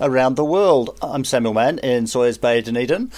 [0.00, 0.98] around the world.
[1.02, 3.10] I'm Samuel Mann in Sawyers Bay, Dunedin,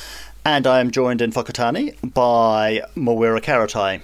[0.44, 4.00] and I am joined in Whakatane by Mawira Karatai.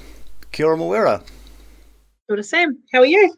[0.53, 1.19] Kia ora, Mawira.
[1.21, 2.79] Kia ora, Sam.
[2.93, 3.37] How are you?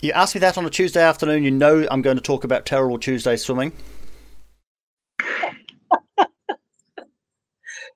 [0.00, 1.44] You asked me that on a Tuesday afternoon.
[1.44, 3.72] You know I'm going to talk about terrible Tuesday swimming.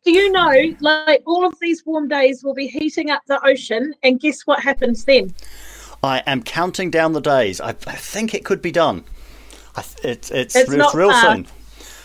[0.04, 3.92] Do you know, like, all of these warm days will be heating up the ocean,
[4.04, 5.34] and guess what happens then?
[6.00, 7.60] I am counting down the days.
[7.60, 9.02] I, I think it could be done.
[9.76, 11.36] It's it's, It's it's, real far.
[11.36, 11.46] soon.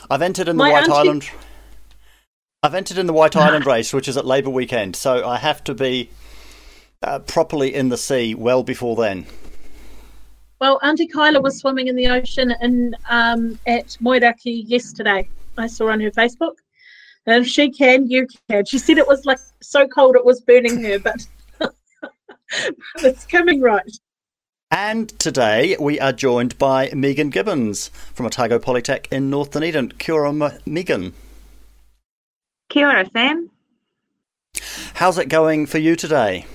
[0.10, 1.30] I've entered in the My White Island.
[2.64, 5.64] I've entered in the White Island race, which is at Labour weekend, so I have
[5.64, 6.10] to be
[7.02, 9.26] uh, properly in the sea well before then.
[10.60, 15.28] Well, Auntie Kyla was swimming in the ocean in um, at Moeraki yesterday.
[15.58, 16.56] I saw on her Facebook.
[17.26, 18.66] And if she can, you can.
[18.66, 21.26] She said it was like so cold it was burning her, but
[22.98, 23.92] it's coming right.
[24.72, 29.92] And today we are joined by Megan Gibbons from Otago Polytech in North Dunedin.
[30.00, 31.14] Kia ora, Megan.
[32.70, 33.50] Kia ora, Sam.
[34.94, 36.46] How's it going for you today?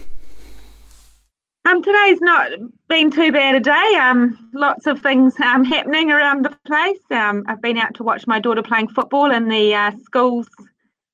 [1.67, 2.53] Um, today's not
[2.89, 3.99] been too bad a day.
[4.01, 7.01] Um, lots of things um, happening around the place.
[7.11, 10.49] Um, I've been out to watch my daughter playing football in the uh, school's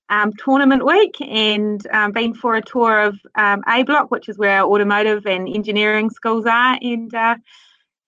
[0.09, 4.39] um, tournament week, and um, been for a tour of um, A Block, which is
[4.39, 7.37] where our automotive and engineering schools are, and uh,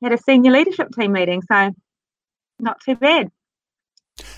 [0.02, 1.42] had a senior leadership team meeting.
[1.42, 1.72] So,
[2.60, 3.30] not too bad.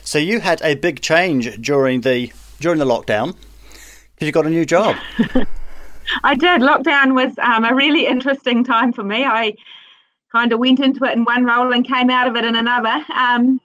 [0.02, 3.36] So you had a big change during the during the lockdown
[4.14, 4.96] because you got a new job.
[6.22, 6.60] I did.
[6.60, 9.24] Lockdown was um, a really interesting time for me.
[9.24, 9.54] I
[10.32, 13.04] kind of went into it in one role and came out of it in another.
[13.14, 13.60] Um,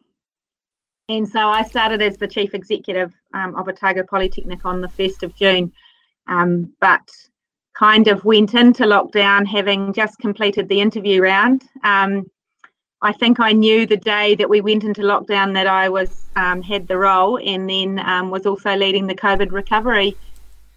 [1.17, 5.23] and so I started as the chief executive um, of Otago Polytechnic on the 1st
[5.23, 5.71] of June,
[6.27, 7.01] um, but
[7.73, 11.63] kind of went into lockdown having just completed the interview round.
[11.83, 12.29] Um,
[13.01, 16.61] I think I knew the day that we went into lockdown that I was um,
[16.61, 20.15] had the role, and then um, was also leading the COVID recovery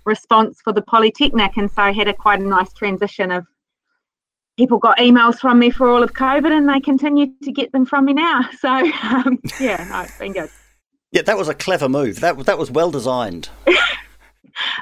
[0.05, 3.47] response for the Polytechnic, and so I had a quite a nice transition of
[4.57, 7.87] people got emails from me for all of COVID, and they continue to get them
[7.87, 8.49] from me now.
[8.59, 10.51] So um, yeah, no, it's been good.
[11.13, 12.21] Yeah, that was a clever move.
[12.21, 13.49] That that was well designed.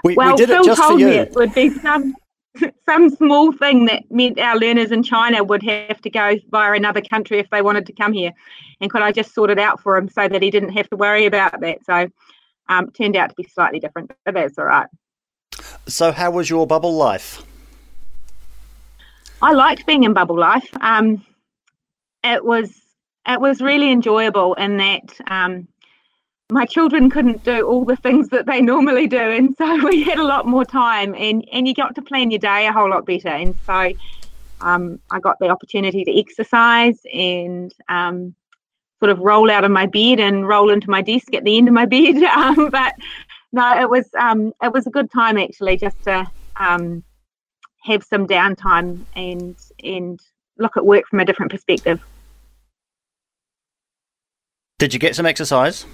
[0.05, 1.22] We, Well, we did Phil it just told me you.
[1.22, 2.15] it would be some
[2.87, 7.00] some small thing that meant our learners in China would have to go via another
[7.00, 8.32] country if they wanted to come here,
[8.82, 10.97] and could I just sort it out for him so that he didn't have to
[10.97, 11.84] worry about that?
[11.87, 12.09] So
[12.69, 14.88] um, turned out to be slightly different, but that's all right.
[15.87, 17.43] So how was your bubble life?
[19.42, 20.70] I liked being in bubble life.
[20.80, 21.25] Um,
[22.22, 22.70] it was
[23.26, 25.66] it was really enjoyable in that um,
[26.50, 30.19] my children couldn't do all the things that they normally do, and so we had
[30.19, 33.04] a lot more time, and and you got to plan your day a whole lot
[33.04, 33.92] better, and so
[34.60, 38.36] um, I got the opportunity to exercise and um,
[39.00, 41.66] sort of roll out of my bed and roll into my desk at the end
[41.66, 42.22] of my bed.
[42.22, 42.94] Um, but
[43.50, 47.02] no, it was um, it was a good time actually, just to um,
[47.84, 50.20] have some downtime and and
[50.59, 52.00] look at work from a different perspective.
[54.78, 55.87] Did you get some exercise?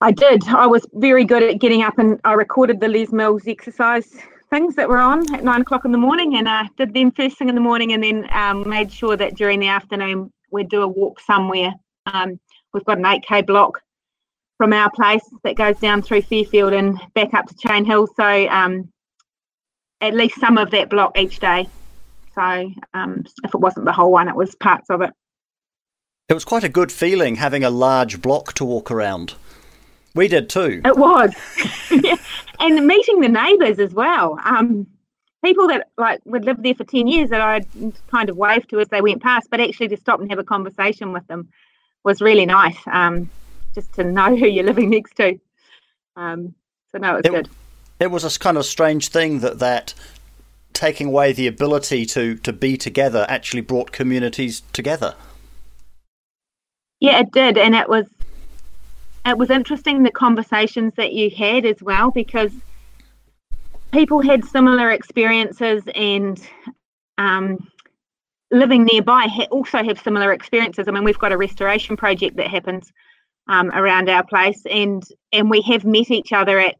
[0.00, 0.46] I did.
[0.48, 4.16] I was very good at getting up and I recorded the Les Mills exercise
[4.50, 7.38] things that were on at nine o'clock in the morning and I did them first
[7.38, 10.82] thing in the morning and then um, made sure that during the afternoon we'd do
[10.82, 11.72] a walk somewhere.
[12.06, 12.40] Um,
[12.72, 13.80] we've got an 8k block
[14.56, 18.08] from our place that goes down through Fairfield and back up to Chain Hill.
[18.16, 18.92] So um,
[20.00, 21.68] at least some of that block each day.
[22.34, 25.10] So um, if it wasn't the whole one, it was parts of it.
[26.28, 29.34] It was quite a good feeling having a large block to walk around.
[30.14, 30.80] We did too.
[30.84, 31.34] It was,
[31.90, 32.16] Yeah.
[32.58, 34.38] and meeting the neighbours as well.
[34.44, 34.86] Um,
[35.44, 37.66] people that like would live there for ten years that I'd
[38.08, 40.44] kind of waved to as they went past, but actually to stop and have a
[40.44, 41.48] conversation with them
[42.04, 42.78] was really nice.
[42.86, 43.30] Um,
[43.74, 45.38] just to know who you're living next to.
[46.16, 46.54] Um,
[46.90, 47.48] so no, it's it, good.
[48.00, 49.94] It was a kind of strange thing that that
[50.72, 55.14] taking away the ability to to be together actually brought communities together.
[56.98, 58.06] Yeah, it did, and it was
[59.26, 62.52] it was interesting the conversations that you had as well because
[63.92, 66.40] people had similar experiences and
[67.18, 67.68] um,
[68.50, 70.88] living nearby ha- also have similar experiences.
[70.88, 72.90] I mean, we've got a restoration project that happens
[73.48, 76.76] um, around our place, and and we have met each other at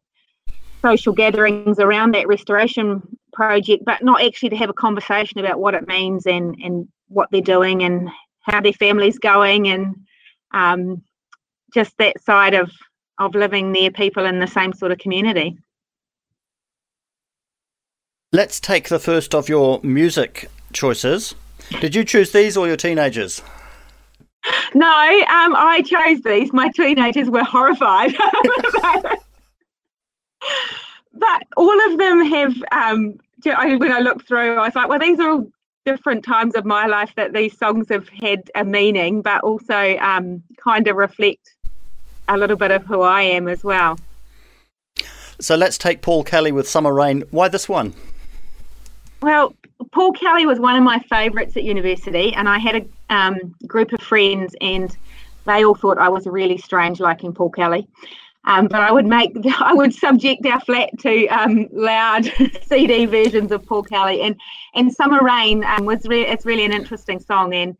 [0.81, 3.01] social gatherings around that restoration
[3.33, 7.29] project, but not actually to have a conversation about what it means and and what
[7.31, 8.09] they're doing and
[8.41, 9.95] how their family's going and
[10.53, 11.01] um,
[11.73, 12.71] just that side of
[13.19, 15.57] of living near people in the same sort of community.
[18.33, 21.35] Let's take the first of your music choices.
[21.81, 23.41] Did you choose these or your teenagers?
[24.73, 26.51] No, um, I chose these.
[26.51, 28.15] My teenagers were horrified.
[31.13, 35.19] but all of them have, um, when I looked through, I was like, well, these
[35.19, 35.47] are all
[35.85, 40.43] different times of my life that these songs have had a meaning, but also um,
[40.57, 41.55] kind of reflect
[42.27, 43.97] a little bit of who I am as well.
[45.39, 47.23] So let's take Paul Kelly with Summer Rain.
[47.31, 47.93] Why this one?
[49.21, 49.55] Well,
[49.91, 53.91] Paul Kelly was one of my favourites at university, and I had a um, group
[53.91, 54.95] of friends, and
[55.45, 57.87] they all thought I was really strange liking Paul Kelly.
[58.45, 62.25] Um, but I would make, I would subject our flat to um, loud
[62.67, 64.35] CD versions of Paul Kelly, and
[64.73, 67.77] and Summer Rain um, was re- it's really an interesting song, and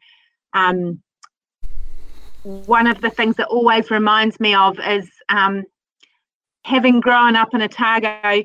[0.54, 1.02] um,
[2.44, 5.64] one of the things that always reminds me of is um,
[6.64, 8.44] having grown up in Otago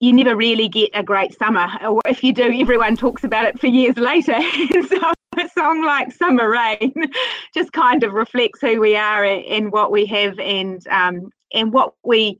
[0.00, 1.68] you never really get a great summer.
[1.82, 4.38] Or if you do, everyone talks about it for years later.
[4.88, 6.92] so a song like Summer Rain
[7.54, 11.94] just kind of reflects who we are and what we have and um, and what
[12.04, 12.38] we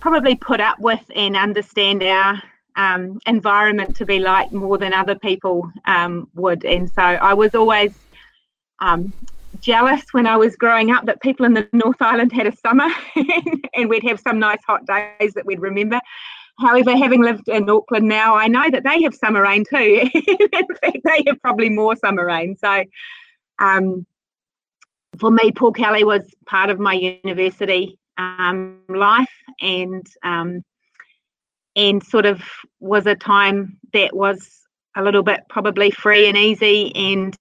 [0.00, 2.40] probably put up with and understand our
[2.76, 6.64] um, environment to be like more than other people um, would.
[6.64, 7.98] And so I was always
[8.80, 9.12] um,
[9.58, 12.88] jealous when I was growing up that people in the North Island had a summer
[13.74, 16.00] and we'd have some nice hot days that we'd remember.
[16.60, 20.10] However, having lived in Auckland now, I know that they have summer rain too.
[20.14, 22.56] in fact, they have probably more summer rain.
[22.56, 22.84] So,
[23.60, 24.06] um,
[25.18, 26.94] for me, Paul Kelly was part of my
[27.24, 30.64] university um, life, and um,
[31.76, 32.42] and sort of
[32.80, 34.50] was a time that was
[34.96, 37.36] a little bit probably free and easy, and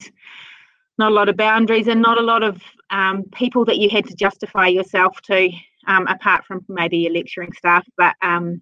[1.00, 2.62] not a lot of boundaries, and not a lot of
[2.92, 5.50] um, people that you had to justify yourself to,
[5.88, 8.62] um, apart from maybe your lecturing staff, but um,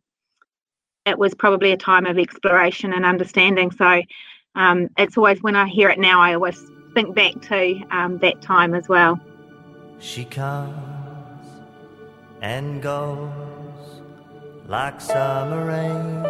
[1.05, 3.71] it was probably a time of exploration and understanding.
[3.71, 4.01] So
[4.55, 6.61] um, it's always when I hear it now, I always
[6.93, 9.19] think back to um, that time as well.
[9.99, 10.75] She comes
[12.41, 13.31] and goes
[14.67, 16.25] like summer rain.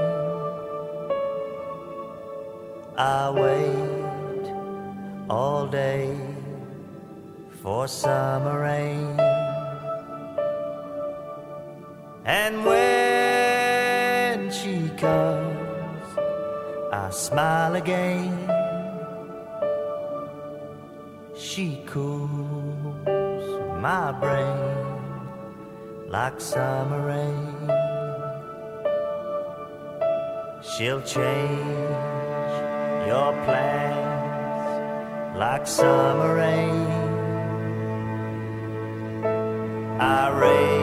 [2.98, 4.54] I wait
[5.30, 6.18] all day
[7.62, 9.20] for summer rain.
[12.26, 13.45] And when
[14.52, 16.08] she comes,
[16.92, 18.50] I smile again.
[21.36, 22.30] She cools
[23.82, 24.96] my brain
[26.10, 27.70] like summer rain.
[30.62, 32.54] She'll change
[33.08, 36.88] your plans like summer rain.
[40.00, 40.75] I raise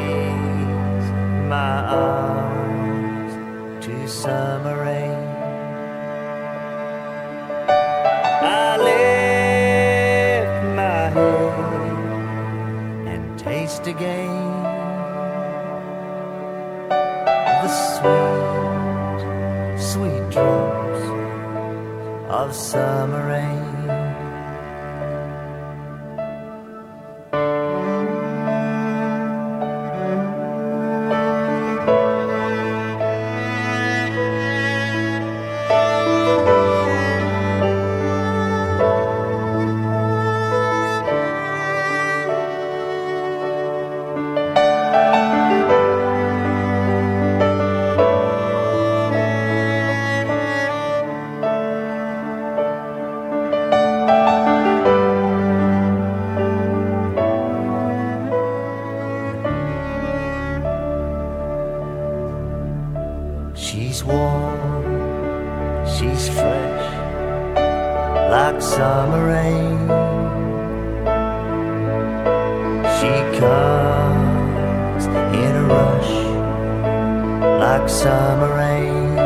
[77.73, 79.19] like summer rain.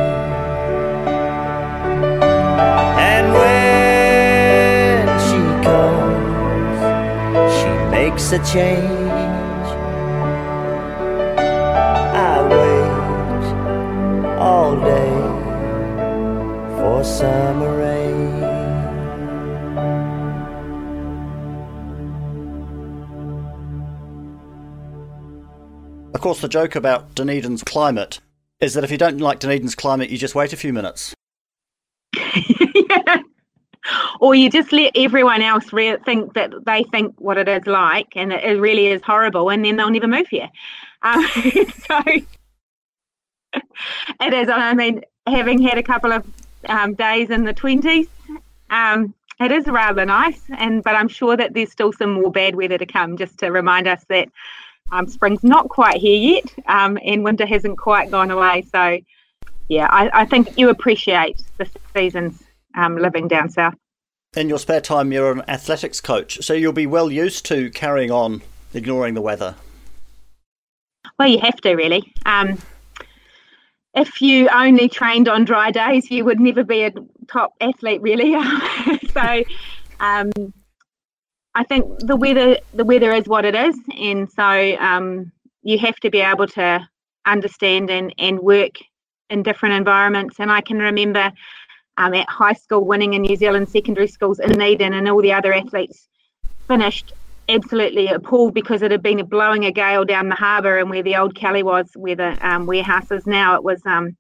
[3.13, 6.79] And when she comes,
[7.57, 9.67] she makes a change.
[12.15, 13.45] I wait
[14.39, 15.15] all day
[16.77, 18.45] for summer rain.
[26.15, 28.21] Of course, the joke about Dunedin's climate
[28.61, 31.15] is that if you don't like Dunedin's climate, you just wait a few minutes.
[32.15, 33.23] yeah.
[34.21, 38.09] Or you just let everyone else re- think that they think what it is like,
[38.17, 40.51] and it, really is horrible, and then they'll never move here.
[41.03, 41.25] Um,
[41.87, 42.03] so
[44.21, 44.49] it is.
[44.49, 46.27] I mean, having had a couple of
[46.69, 48.09] um, days in the twenties,
[48.71, 50.43] um, it is rather nice.
[50.59, 53.53] And but I'm sure that there's still some more bad weather to come, just to
[53.53, 54.29] remind us that
[54.93, 58.65] um, spring's not quite here yet, um, and winter hasn't quite gone away.
[58.73, 58.99] So,
[59.69, 62.43] yeah, I, I think you appreciate the seasons
[62.75, 63.75] um, living down south.
[64.37, 68.11] In your spare time, you're an athletics coach, so you'll be well used to carrying
[68.11, 68.43] on
[68.75, 69.57] ignoring the weather.
[71.19, 72.13] Well, you have to really.
[72.27, 72.59] Um,
[73.95, 76.93] if you only trained on dry days, you would never be a
[77.29, 78.33] top athlete, really.
[79.13, 79.43] so,
[80.01, 80.31] um,
[81.57, 85.33] I think the weather the weather is what it is, and so um,
[85.63, 86.87] you have to be able to
[87.25, 88.75] understand and and work
[89.31, 90.39] in different environments.
[90.39, 91.33] And I can remember
[91.97, 95.33] um, at high school winning in New Zealand secondary schools in Eden, and all the
[95.33, 96.07] other athletes
[96.69, 97.15] finished
[97.49, 101.17] absolutely appalled because it had been blowing a gale down the harbour and where the
[101.17, 104.15] old Kelly was, where the um, warehouse is now, it was um,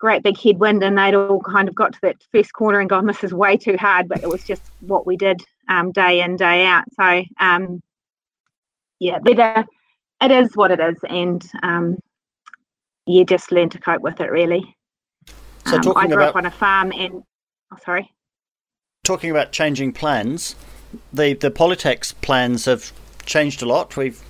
[0.00, 3.06] great big headwind and they'd all kind of got to that first corner and gone,
[3.06, 6.36] this is way too hard, but it was just what we did um, day in,
[6.36, 6.84] day out.
[6.92, 7.80] So, um,
[8.98, 9.66] yeah, but,
[10.22, 11.98] it is what it is, and um,
[13.06, 14.76] you just learn to cope with it, really.
[15.66, 17.22] So, Um, talking I grew about up on a farm, and
[17.72, 18.12] oh, sorry.
[19.04, 20.56] talking about changing plans,
[21.12, 22.92] the the Polytech's plans have
[23.24, 23.96] changed a lot.
[23.96, 24.20] We've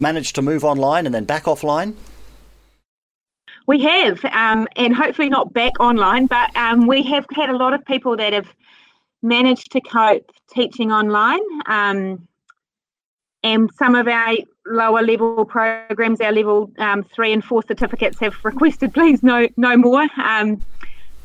[0.00, 1.94] managed to move online and then back offline.
[3.66, 7.72] We have, um, and hopefully not back online, but um, we have had a lot
[7.72, 8.52] of people that have
[9.22, 11.40] managed to cope teaching online.
[11.66, 12.28] Um,
[13.44, 14.36] and some of our
[14.66, 19.76] lower level programs, our level um, three and four certificates, have requested please no no
[19.76, 20.06] more.
[20.22, 20.60] Um,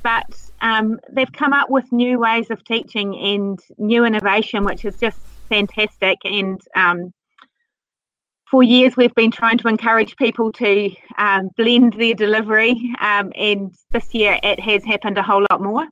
[0.03, 4.97] but um, they've come up with new ways of teaching and new innovation, which is
[4.97, 6.17] just fantastic.
[6.23, 7.13] And um,
[8.49, 14.13] for years, we've been trying to encourage people to um, blend their delivery, and this
[14.13, 15.85] year it has happened a whole lot more.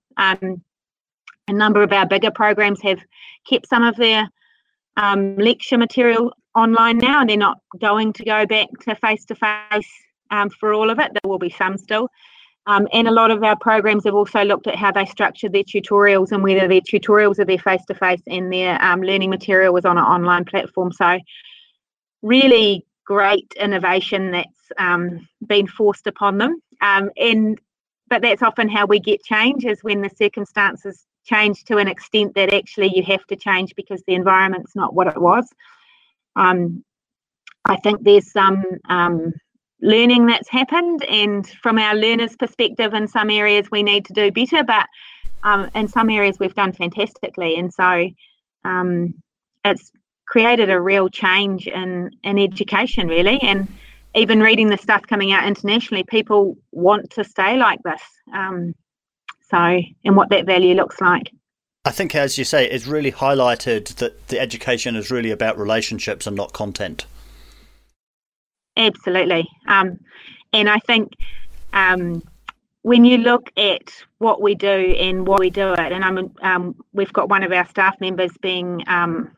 [1.48, 3.00] A number of our bigger programs have
[3.48, 4.28] kept some of their
[4.98, 9.36] um, lecture material online now, and they're not going to go back to face to
[9.36, 9.90] face
[10.60, 11.12] for all of it.
[11.14, 12.10] There will be some still.
[12.68, 15.64] Um, and a lot of our programs have also looked at how they structure their
[15.64, 19.72] tutorials and whether their tutorials are their face to face and their um, learning material
[19.72, 20.92] was on an online platform.
[20.92, 21.20] So,
[22.24, 26.60] really great innovation that's um, been forced upon them.
[26.82, 27.60] Um, and
[28.08, 32.36] but that's often how we get change is when the circumstances change to an extent
[32.36, 35.48] that actually you have to change because the environment's not what it was.
[36.36, 36.84] Um,
[37.66, 39.34] I think there's some um,
[39.82, 44.32] learning that's happened, and from our learners' perspective, in some areas we need to do
[44.32, 44.88] better, but
[45.44, 48.10] um, in some areas we've done fantastically, and so
[48.64, 49.14] um,
[49.64, 49.92] it's
[50.28, 53.68] created a real change in in education, really, and
[54.16, 58.02] even reading the stuff coming out internationally, people want to stay like this.
[58.34, 58.74] Um,
[59.56, 61.32] so, and what that value looks like.
[61.86, 66.28] I think, as you say, it's really highlighted that the education is really about relationships
[66.28, 67.06] and not content.
[68.76, 69.48] Absolutely.
[69.68, 70.00] Um,
[70.52, 71.14] and I think
[71.74, 72.24] um,
[72.82, 76.76] when you look at what we do and what we do it, and I'm, um,
[76.92, 79.32] we've got one of our staff members being um,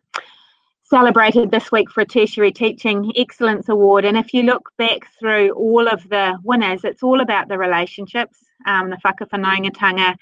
[0.84, 4.06] celebrated this week for a tertiary teaching excellence award.
[4.06, 8.40] And if you look back through all of the winners, it's all about the relationships,
[8.66, 10.16] um, the whakawhanaungatanga,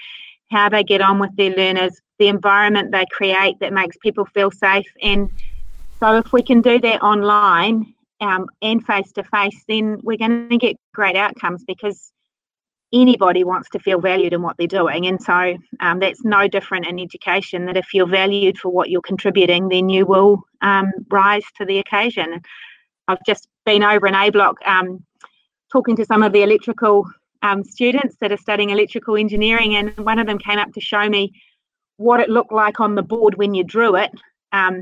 [0.51, 4.51] how they get on with their learners, the environment they create that makes people feel
[4.51, 4.91] safe.
[5.01, 5.29] And
[5.99, 10.49] so if we can do that online um, and face to face, then we're going
[10.49, 12.11] to get great outcomes because
[12.93, 15.07] anybody wants to feel valued in what they're doing.
[15.07, 19.01] And so um, that's no different in education, that if you're valued for what you're
[19.01, 22.41] contributing, then you will um, rise to the occasion.
[23.07, 25.03] I've just been over in A Block um,
[25.71, 27.05] talking to some of the electrical
[27.45, 31.07] um, students that are studying electrical engineering, and one of them came up to show
[31.07, 31.31] me
[31.97, 34.11] what it looked like on the board when you drew it.
[34.51, 34.81] Um,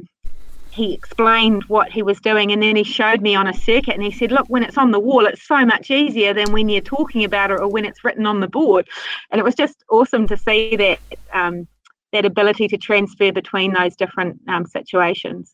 [0.72, 4.02] he explained what he was doing and then he showed me on a circuit and
[4.02, 6.82] he said look when it's on the wall it's so much easier than when you're
[6.82, 8.88] talking about it or when it's written on the board
[9.30, 10.98] and it was just awesome to see that
[11.32, 11.68] um,
[12.12, 15.54] that ability to transfer between those different um, situations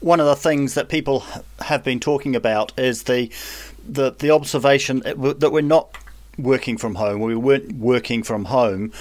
[0.00, 1.24] one of the things that people
[1.60, 3.30] have been talking about is the
[3.92, 5.96] the, the observation that we're not
[6.38, 8.92] working from home we weren't working from home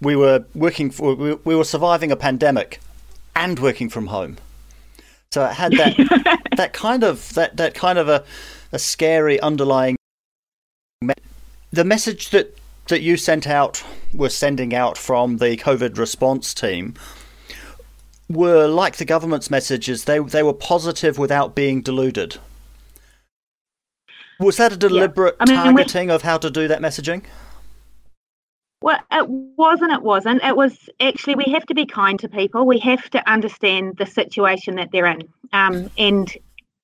[0.00, 2.80] we were working for we were surviving a pandemic
[3.36, 4.36] and working from home.
[5.32, 8.24] So it had that that kind of that that kind of a,
[8.72, 9.96] a scary underlying.
[11.00, 11.14] Me-
[11.70, 12.56] the message that
[12.88, 16.94] that you sent out were sending out from the COVID response team
[18.28, 20.04] were like the government's messages.
[20.04, 22.38] They they were positive without being deluded.
[24.40, 25.44] Was that a deliberate yeah.
[25.44, 26.14] I mean, targeting we...
[26.14, 27.22] of how to do that messaging?
[28.82, 29.92] Well, it wasn't.
[29.92, 30.42] It wasn't.
[30.42, 32.66] It was actually we have to be kind to people.
[32.66, 36.34] We have to understand the situation that they're in, um, and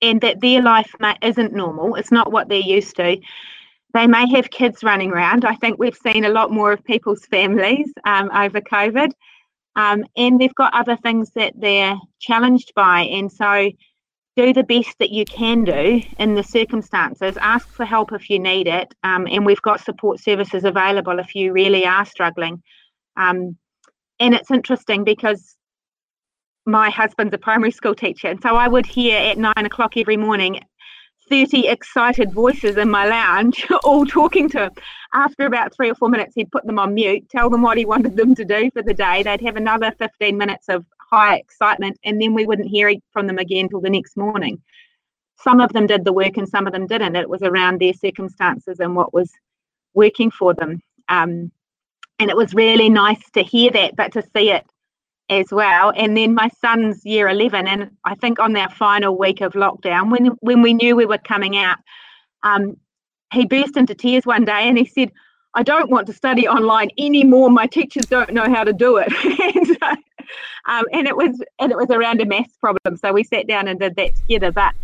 [0.02, 1.94] and that their life isn't normal.
[1.94, 3.16] It's not what they're used to.
[3.94, 5.46] They may have kids running around.
[5.46, 9.12] I think we've seen a lot more of people's families um, over COVID,
[9.76, 13.70] um, and they've got other things that they're challenged by, and so
[14.36, 17.36] do the best that you can do in the circumstances.
[17.40, 21.34] Ask for help if you need it, um, and we've got support services available if
[21.34, 22.62] you really are struggling.
[23.16, 23.56] Um,
[24.20, 25.56] and it's interesting because
[26.66, 30.16] my husband's a primary school teacher, and so I would hear at nine o'clock every
[30.16, 30.60] morning
[31.28, 34.70] 30 excited voices in my lounge all talking to him.
[35.14, 37.84] After about three or four minutes, he'd put them on mute, tell them what he
[37.84, 39.22] wanted them to do for the day.
[39.22, 43.38] They'd have another 15 minutes of high excitement, and then we wouldn't hear from them
[43.38, 44.60] again till the next morning.
[45.38, 47.16] Some of them did the work and some of them didn't.
[47.16, 49.30] It was around their circumstances and what was
[49.94, 50.80] working for them.
[51.08, 51.52] Um,
[52.18, 54.66] and it was really nice to hear that, but to see it
[55.28, 55.92] as well.
[55.94, 60.10] And then my son's year 11, and I think on their final week of lockdown,
[60.10, 61.78] when, when we knew we were coming out,
[62.42, 62.76] um,
[63.32, 65.12] he burst into tears one day and he said,
[65.54, 67.50] I don't want to study online anymore.
[67.50, 69.12] My teachers don't know how to do it.
[69.56, 70.02] and, so,
[70.66, 72.96] um, and it was and it was around a maths problem.
[72.96, 74.52] So we sat down and did that together.
[74.52, 74.74] But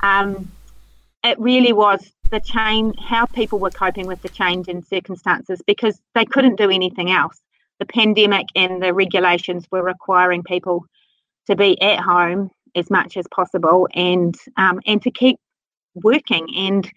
[0.00, 0.50] um,
[1.22, 6.00] it really was the change, how people were coping with the change in circumstances because
[6.14, 7.40] they couldn't do anything else.
[7.78, 10.84] The pandemic and the regulations were requiring people
[11.46, 15.38] to be at home as much as possible and um, and to keep
[15.94, 16.90] working and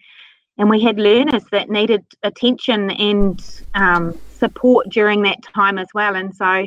[0.58, 6.16] and we had learners that needed attention and um, support during that time as well.
[6.16, 6.66] And so,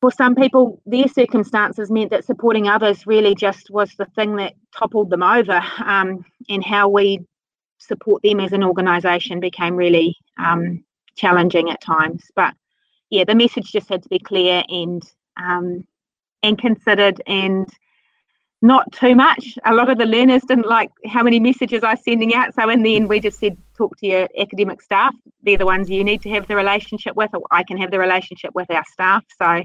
[0.00, 4.54] for some people, their circumstances meant that supporting others really just was the thing that
[4.76, 7.20] toppled them over, um, and how we
[7.78, 10.82] support them as an organisation became really um,
[11.16, 12.24] challenging at times.
[12.34, 12.54] But
[13.10, 15.02] yeah, the message just had to be clear and
[15.36, 15.86] um,
[16.42, 17.68] and considered and
[18.62, 19.58] not too much.
[19.64, 22.54] A lot of the learners didn't like how many messages I was sending out.
[22.54, 25.14] So in the end, we just said, talk to your academic staff.
[25.42, 27.98] They're the ones you need to have the relationship with, or I can have the
[27.98, 29.24] relationship with our staff.
[29.38, 29.62] So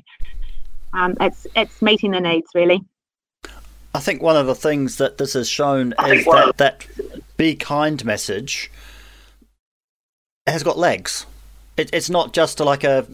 [0.94, 2.82] um, it's it's meeting the needs really.
[3.94, 6.88] I think one of the things that this has shown is that that
[7.38, 8.72] be kind message
[10.48, 11.26] has got legs.
[11.78, 13.06] It, it's not just like a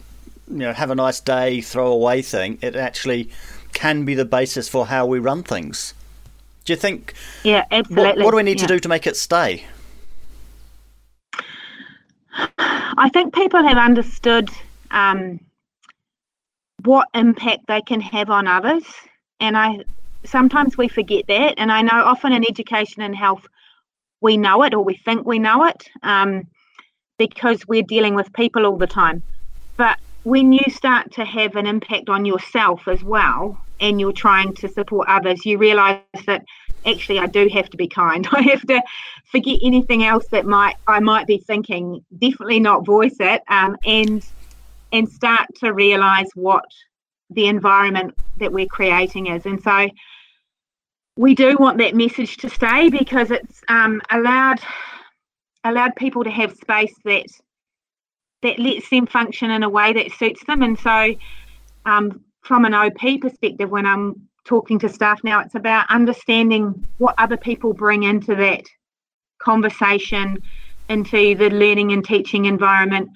[0.47, 2.59] you know have a nice day, throw away thing.
[2.61, 3.29] It actually
[3.73, 5.93] can be the basis for how we run things.
[6.65, 7.13] Do you think?
[7.43, 8.03] Yeah, absolutely.
[8.03, 8.67] What, what do we need yeah.
[8.67, 9.65] to do to make it stay?
[13.01, 14.51] I think people have understood
[14.91, 15.39] um,
[16.83, 18.83] what impact they can have on others,
[19.39, 19.79] and I
[20.23, 21.55] sometimes we forget that.
[21.57, 23.43] And I know often in education and health,
[24.21, 26.43] we know it or we think we know it um,
[27.17, 29.23] because we're dealing with people all the time.
[29.79, 34.53] But when you start to have an impact on yourself as well and you're trying
[34.53, 36.43] to support others you realize that
[36.85, 38.81] actually I do have to be kind I have to
[39.31, 44.23] forget anything else that might I might be thinking definitely not voice it um, and
[44.93, 46.65] and start to realize what
[47.29, 49.89] the environment that we're creating is and so
[51.17, 54.59] we do want that message to stay because it's um, allowed
[55.63, 57.25] allowed people to have space that
[58.41, 60.63] that lets them function in a way that suits them.
[60.63, 61.15] And so,
[61.85, 67.15] um, from an OP perspective, when I'm talking to staff now, it's about understanding what
[67.17, 68.63] other people bring into that
[69.39, 70.41] conversation,
[70.89, 73.09] into the learning and teaching environment,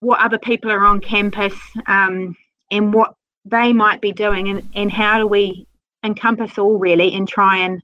[0.00, 1.54] what other people are on campus,
[1.86, 2.36] um,
[2.70, 5.66] and what they might be doing, and, and how do we
[6.02, 7.82] encompass all really and try and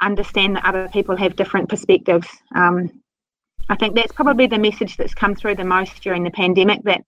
[0.00, 2.28] understand that other people have different perspectives.
[2.54, 3.02] Um,
[3.68, 7.02] I think that's probably the message that's come through the most during the pandemic that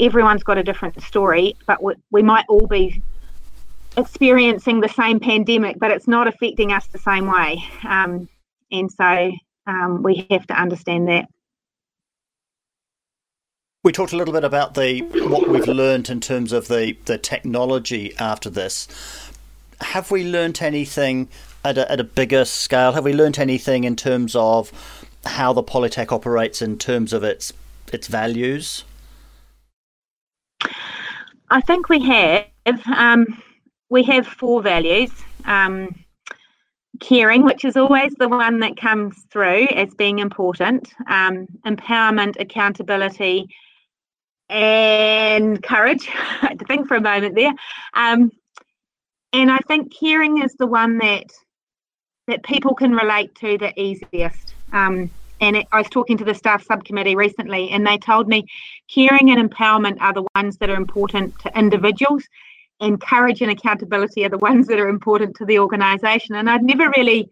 [0.00, 3.02] everyone's got a different story, but we, we might all be
[3.96, 7.64] experiencing the same pandemic, but it's not affecting us the same way.
[7.86, 8.28] Um,
[8.72, 9.32] and so
[9.66, 11.28] um, we have to understand that.
[13.82, 17.18] We talked a little bit about the what we've learned in terms of the, the
[17.18, 18.88] technology after this.
[19.80, 21.28] Have we learnt anything
[21.64, 22.92] at a, at a bigger scale?
[22.92, 24.72] Have we learnt anything in terms of
[25.26, 27.52] how the Polytech operates in terms of its
[27.92, 28.84] its values?
[31.54, 32.46] I think we have.
[32.86, 33.26] Um,
[33.88, 35.12] we have four values.
[35.44, 35.88] Um,
[36.98, 40.92] caring, which is always the one that comes through as being important.
[41.08, 43.46] Um, empowerment, accountability,
[44.48, 46.08] and courage.
[46.42, 47.52] I had to think for a moment there.
[47.94, 48.32] Um,
[49.32, 51.26] and I think caring is the one that
[52.26, 54.54] that people can relate to the easiest.
[54.72, 55.10] Um,
[55.44, 58.46] and it, I was talking to the staff subcommittee recently, and they told me
[58.92, 62.24] caring and empowerment are the ones that are important to individuals,
[62.80, 66.34] and courage and accountability are the ones that are important to the organisation.
[66.34, 67.28] And I'd never really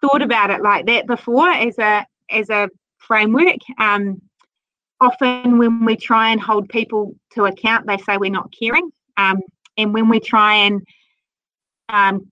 [0.00, 2.68] thought about it like that before as a as a
[2.98, 3.58] framework.
[3.78, 4.22] Um,
[5.00, 9.40] often when we try and hold people to account, they say we're not caring, um,
[9.76, 10.86] and when we try and
[11.88, 12.30] um,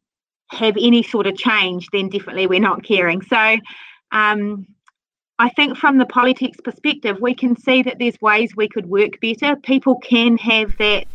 [0.51, 3.23] have any sort of change, then definitely we're not caring.
[3.23, 3.57] So
[4.13, 4.67] um,
[5.39, 9.21] I think from the Polytech's perspective, we can see that there's ways we could work
[9.21, 9.57] better.
[9.57, 11.07] People can have that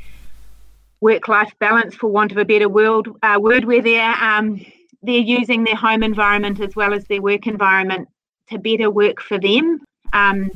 [1.01, 4.63] work-life balance, for want of a better word, uh, word where they're um,
[5.01, 8.07] they're using their home environment as well as their work environment
[8.49, 9.79] to better work for them.
[10.13, 10.49] Um,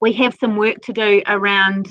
[0.00, 1.88] we have some work to do around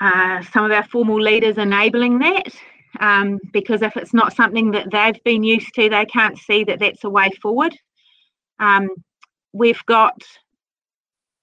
[0.00, 2.54] uh, some of our formal leaders enabling that
[3.00, 6.80] um, because if it's not something that they've been used to, they can't see that
[6.80, 7.74] that's a way forward.
[8.58, 8.88] Um,
[9.52, 10.22] we've got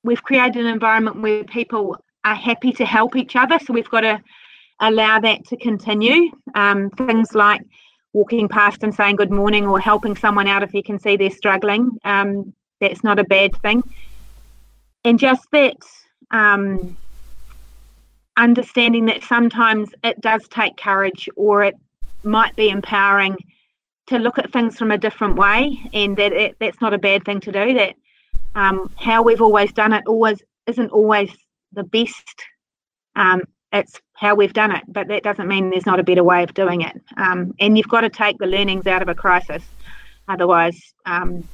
[0.04, 4.02] we've created an environment where people are happy to help each other, so we've got
[4.02, 4.22] to
[4.80, 6.32] allow that to continue.
[6.56, 7.62] Um, things like
[8.14, 11.30] walking past and saying good morning or helping someone out if you can see they're
[11.30, 11.92] struggling.
[12.04, 13.84] Um, that's not a bad thing.
[15.06, 15.78] And just that
[16.32, 16.98] um,
[18.38, 21.76] understanding that sometimes it does take courage or it
[22.24, 23.38] might be empowering
[24.08, 27.24] to look at things from a different way and that it, that's not a bad
[27.24, 27.96] thing to do that
[28.56, 31.32] um, how we've always done it always isn't always
[31.74, 32.44] the best
[33.16, 36.44] um, it's how we've done it but that doesn't mean there's not a better way
[36.44, 39.64] of doing it um, and you've got to take the learnings out of a crisis
[40.28, 41.48] otherwise um,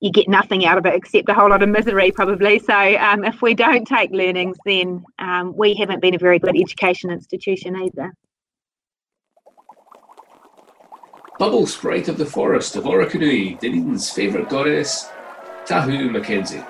[0.00, 2.58] you get nothing out of it except a whole lot of misery, probably.
[2.58, 6.56] So, um, if we don't take learnings, then um, we haven't been a very good
[6.56, 8.14] education institution either.
[11.40, 15.08] Bubble Sprite of the Forest of Orokonui, Dunedin's favourite goddess,
[15.64, 16.62] Tahu Mackenzie.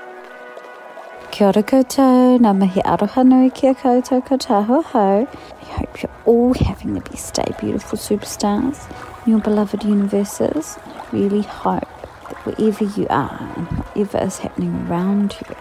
[1.32, 5.26] Kia ora koutou, ngā mihi aroha nui kia koutou ko tahu hau.
[5.60, 8.86] I hope you're all having the best day, beautiful superstars,
[9.26, 10.78] your beloved universes.
[11.10, 11.90] Really hope
[12.28, 15.56] that wherever you are and whatever is happening around you,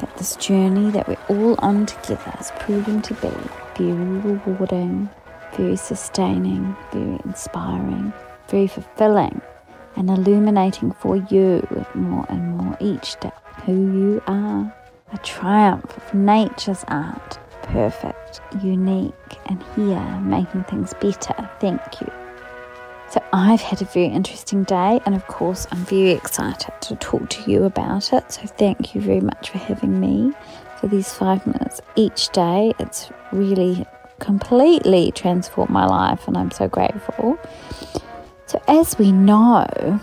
[0.00, 3.30] that this journey that we're all on together is proving to be
[3.78, 5.08] very rewarding,
[5.56, 8.12] very sustaining, very inspiring,
[8.48, 9.40] very fulfilling,
[9.96, 13.30] and illuminating for you more and more each day
[13.64, 14.74] who you are.
[15.12, 19.14] A triumph of nature's art, perfect, unique,
[19.46, 21.48] and here making things better.
[21.60, 22.12] Thank you.
[23.10, 27.28] So I've had a very interesting day, and of course, I'm very excited to talk
[27.28, 28.32] to you about it.
[28.32, 30.32] So thank you very much for having me
[30.80, 32.72] for these five minutes each day.
[32.80, 33.86] It's really
[34.18, 37.38] completely transformed my life, and I'm so grateful.
[38.54, 39.98] So, as we know,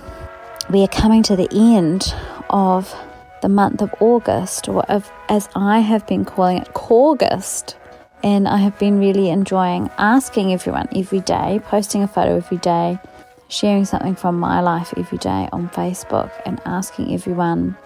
[0.70, 2.14] we are coming to the end
[2.50, 2.94] of
[3.42, 7.78] the month of August, or of, as I have been calling it, August.
[8.24, 13.00] And I have been really enjoying asking everyone every day, posting a photo every day,
[13.48, 17.78] sharing something from my life every day on Facebook, and asking everyone,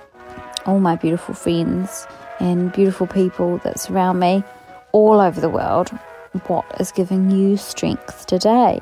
[0.66, 2.08] all my beautiful friends
[2.40, 4.44] and beautiful people that surround me
[4.94, 5.90] all over the world,
[6.48, 8.80] what is giving you strength today.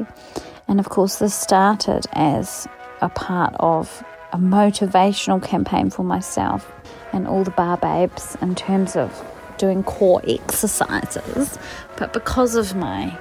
[0.73, 2.67] And of course, this started as
[2.99, 6.73] a part of a motivational campaign for myself
[7.11, 9.23] and all the bar babes in terms of
[9.59, 11.59] doing core exercises,
[11.95, 13.15] but because of my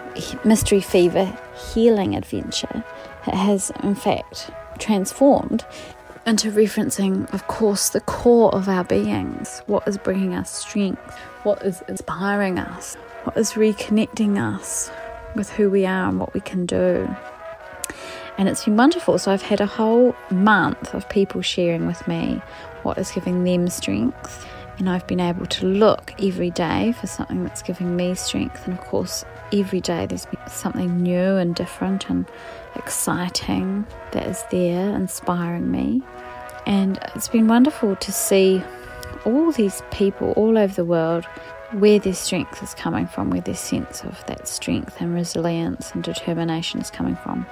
[0.46, 1.30] mystery fever
[1.74, 2.82] healing adventure,
[3.26, 5.62] it has in fact transformed
[6.24, 11.60] into referencing, of course, the core of our beings what is bringing us strength, what
[11.62, 14.90] is inspiring us, what is reconnecting us
[15.34, 17.14] with who we are and what we can do.
[18.38, 19.18] And it's been wonderful.
[19.18, 22.40] So I've had a whole month of people sharing with me
[22.82, 24.46] what is giving them strength
[24.78, 28.66] And I've been able to look every day for something that's giving me strength.
[28.66, 32.26] And of course, every day there's something new and different and
[32.74, 36.02] exciting that is there, inspiring me.
[36.66, 38.62] And it's been wonderful to see
[39.24, 41.26] all these people all over the world
[41.72, 46.02] where their strength is coming from, where their sense of that strength and resilience and
[46.02, 47.46] determination is coming from.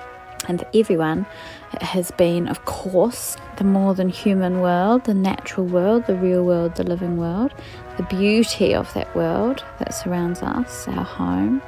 [0.48, 1.26] And for everyone,
[1.72, 6.44] it has been, of course, the more than human world, the natural world, the real
[6.44, 7.52] world, the living world,
[7.96, 11.62] the beauty of that world that surrounds us, our home,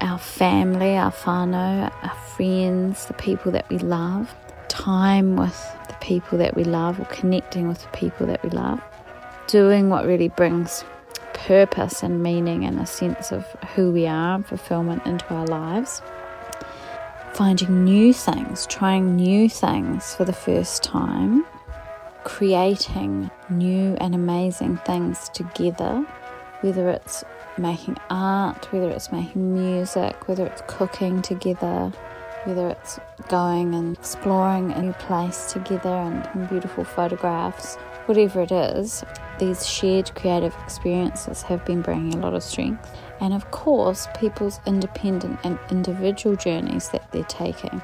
[0.00, 4.34] our family, our whānau, our friends, the people that we love,
[4.68, 8.80] time with the people that we love, or connecting with the people that we love,
[9.46, 10.84] doing what really brings
[11.32, 16.02] purpose and meaning and a sense of who we are and fulfillment into our lives.
[17.34, 21.44] Finding new things, trying new things for the first time,
[22.24, 26.04] creating new and amazing things together,
[26.60, 27.24] whether it's
[27.56, 31.92] making art, whether it's making music, whether it's cooking together,
[32.44, 38.52] whether it's going and exploring a new place together and taking beautiful photographs, whatever it
[38.52, 39.04] is,
[39.38, 42.90] these shared creative experiences have been bringing a lot of strength.
[43.20, 47.82] And of course, people's independent and individual journeys that they're taking,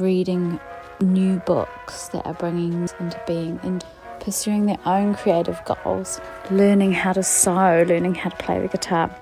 [0.00, 0.58] reading
[1.00, 3.84] new books that are bringing into being and
[4.20, 9.14] pursuing their own creative goals, learning how to sew, learning how to play the guitar,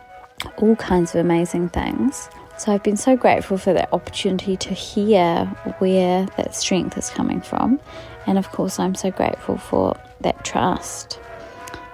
[0.57, 2.31] all kinds of amazing things.
[2.57, 5.47] So I've been so grateful for that opportunity to hear
[5.79, 7.81] where that strength is coming from.
[8.27, 11.19] And of course, I'm so grateful for that trust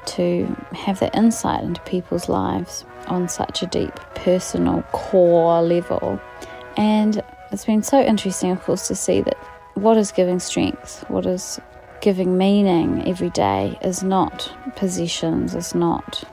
[0.07, 6.21] to have that insight into people's lives on such a deep personal core level.
[6.77, 9.37] And it's been so interesting, of course, to see that
[9.75, 11.61] what is giving strength, what is
[12.01, 16.25] giving meaning every day is not possessions, is not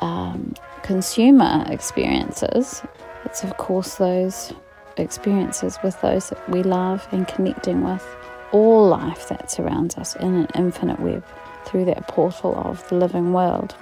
[0.00, 2.82] um, consumer experiences.
[3.24, 4.52] It's, of course, those
[4.96, 8.04] experiences with those that we love and connecting with
[8.52, 11.24] all life that surrounds us in an infinite web
[11.64, 13.74] through that portal of the living world.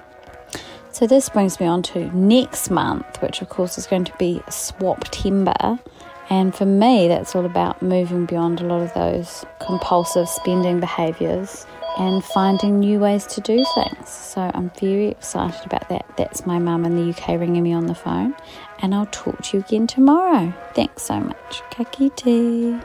[0.92, 4.42] So, this brings me on to next month, which of course is going to be
[4.48, 5.81] Swaptember.
[6.28, 11.66] And for me, that's all about moving beyond a lot of those compulsive spending behaviours
[11.98, 14.09] and finding new ways to do things.
[14.09, 16.07] So I'm very excited about that.
[16.16, 18.35] That's my mum in the UK ringing me on the phone,
[18.81, 20.52] and I'll talk to you again tomorrow.
[20.74, 21.62] Thanks so much.
[21.70, 22.83] Ka kite.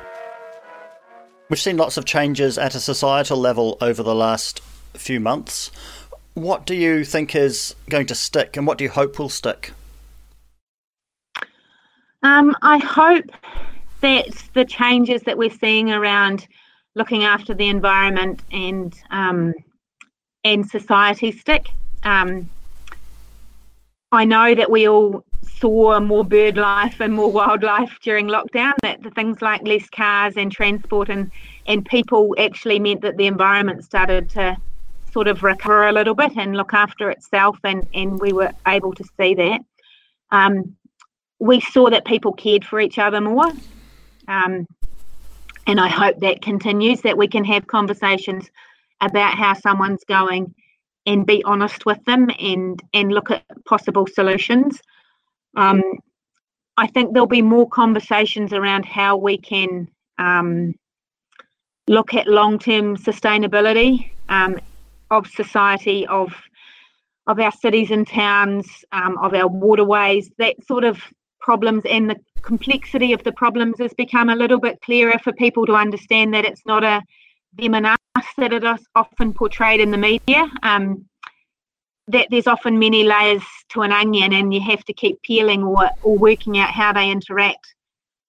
[1.49, 4.61] We've seen lots of changes at a societal level over the last
[4.93, 5.71] few months.
[6.37, 9.71] What do you think is going to stick, and what do you hope will stick?
[12.21, 13.25] Um, I hope
[14.01, 16.47] that the changes that we're seeing around
[16.93, 19.55] looking after the environment and um,
[20.43, 21.69] and society stick.
[22.03, 22.47] Um,
[24.11, 28.73] I know that we all saw more bird life and more wildlife during lockdown.
[28.83, 31.31] That the things like less cars and transport and
[31.65, 34.55] and people actually meant that the environment started to
[35.11, 38.93] sort of recover a little bit and look after itself, and and we were able
[38.93, 39.61] to see that.
[40.31, 40.75] Um,
[41.39, 43.51] we saw that people cared for each other more.
[44.27, 44.67] Um,
[45.67, 48.49] and I hope that continues, that we can have conversations
[49.01, 50.55] about how someone's going
[51.05, 54.81] and be honest with them and, and look at possible solutions.
[55.55, 55.83] Um,
[56.77, 60.75] I think there'll be more conversations around how we can um,
[61.87, 64.59] look at long term sustainability um,
[65.11, 66.33] of society, of
[67.27, 71.01] of our cities and towns, um, of our waterways, that sort of
[71.41, 75.65] problems and the complexity of the problems has become a little bit clearer for people
[75.65, 77.01] to understand that it's not a
[77.57, 77.97] them and us
[78.37, 80.49] that it is often portrayed in the media.
[80.63, 81.05] Um,
[82.09, 85.89] that there's often many layers to an onion, and you have to keep peeling or,
[86.03, 87.75] or working out how they interact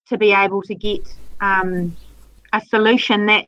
[0.08, 1.00] to be able to get
[1.40, 1.96] um,
[2.52, 3.46] a solution that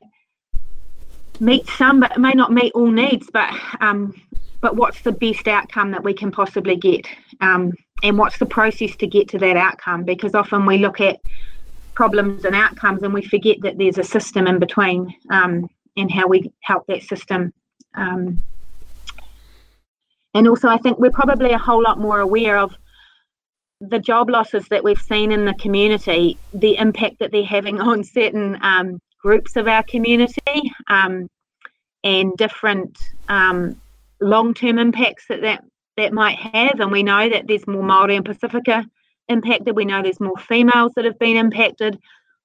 [1.40, 3.28] meets some, but it may not meet all needs.
[3.32, 3.50] But
[3.80, 4.14] um,
[4.60, 7.06] but what's the best outcome that we can possibly get?
[7.40, 7.72] Um,
[8.02, 11.20] and what's the process to get to that outcome because often we look at
[11.94, 16.26] problems and outcomes and we forget that there's a system in between um, and how
[16.26, 17.52] we help that system
[17.94, 18.40] um,
[20.34, 22.74] and also i think we're probably a whole lot more aware of
[23.80, 28.04] the job losses that we've seen in the community the impact that they're having on
[28.04, 31.28] certain um, groups of our community um,
[32.04, 33.80] and different um,
[34.20, 35.64] long-term impacts that that
[35.96, 36.80] that might have.
[36.80, 38.86] And we know that there's more Māori and Pacifica
[39.28, 39.76] impacted.
[39.76, 41.98] We know there's more females that have been impacted.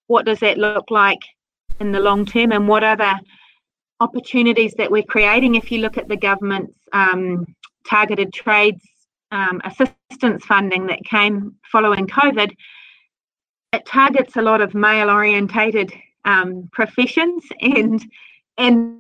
[0.08, 1.22] What does that look like
[1.80, 2.52] in the long term?
[2.52, 3.20] And what other
[4.00, 5.56] opportunities that we're creating.
[5.56, 7.46] If you look at the government's um,
[7.88, 8.84] targeted trades
[9.32, 12.52] um, assistance funding that came following COVID,
[13.74, 15.94] it targets a lot of male orientated
[16.26, 18.04] um, professions and
[18.58, 19.00] and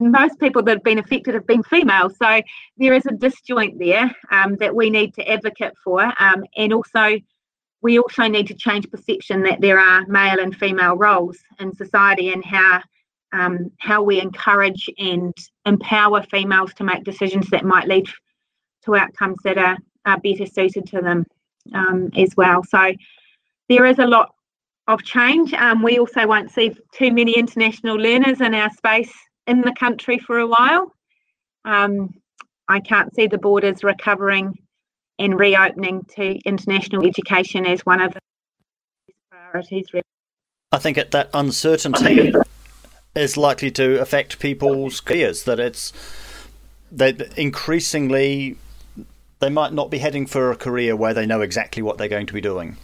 [0.00, 2.08] most people that have been affected have been female.
[2.10, 2.40] So
[2.76, 6.02] there is a disjoint there um, that we need to advocate for.
[6.20, 7.18] Um, and also,
[7.82, 12.32] we also need to change perception that there are male and female roles in society
[12.32, 12.82] and how.
[13.30, 15.34] Um, how we encourage and
[15.66, 18.06] empower females to make decisions that might lead
[18.86, 19.76] to outcomes that are,
[20.06, 21.26] are better suited to them
[21.74, 22.64] um, as well.
[22.64, 22.92] So
[23.68, 24.34] there is a lot
[24.88, 25.52] of change.
[25.52, 29.12] Um, we also won't see too many international learners in our space
[29.46, 30.92] in the country for a while.
[31.64, 32.14] Um,
[32.68, 34.58] I can't see the borders recovering
[35.18, 38.20] and reopening to international education as one of the
[39.30, 39.86] priorities.
[40.72, 42.32] I think that uncertainty
[43.14, 45.44] is likely to affect people's careers.
[45.44, 45.92] That it's
[46.92, 48.56] that increasingly
[49.40, 52.26] they might not be heading for a career where they know exactly what they're going
[52.26, 52.76] to be doing.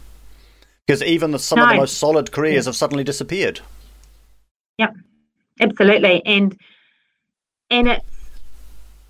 [0.85, 1.65] Because even the, some no.
[1.65, 3.59] of the most solid careers have suddenly disappeared.
[4.77, 4.91] Yeah,
[5.59, 6.57] absolutely, and
[7.71, 8.05] and it's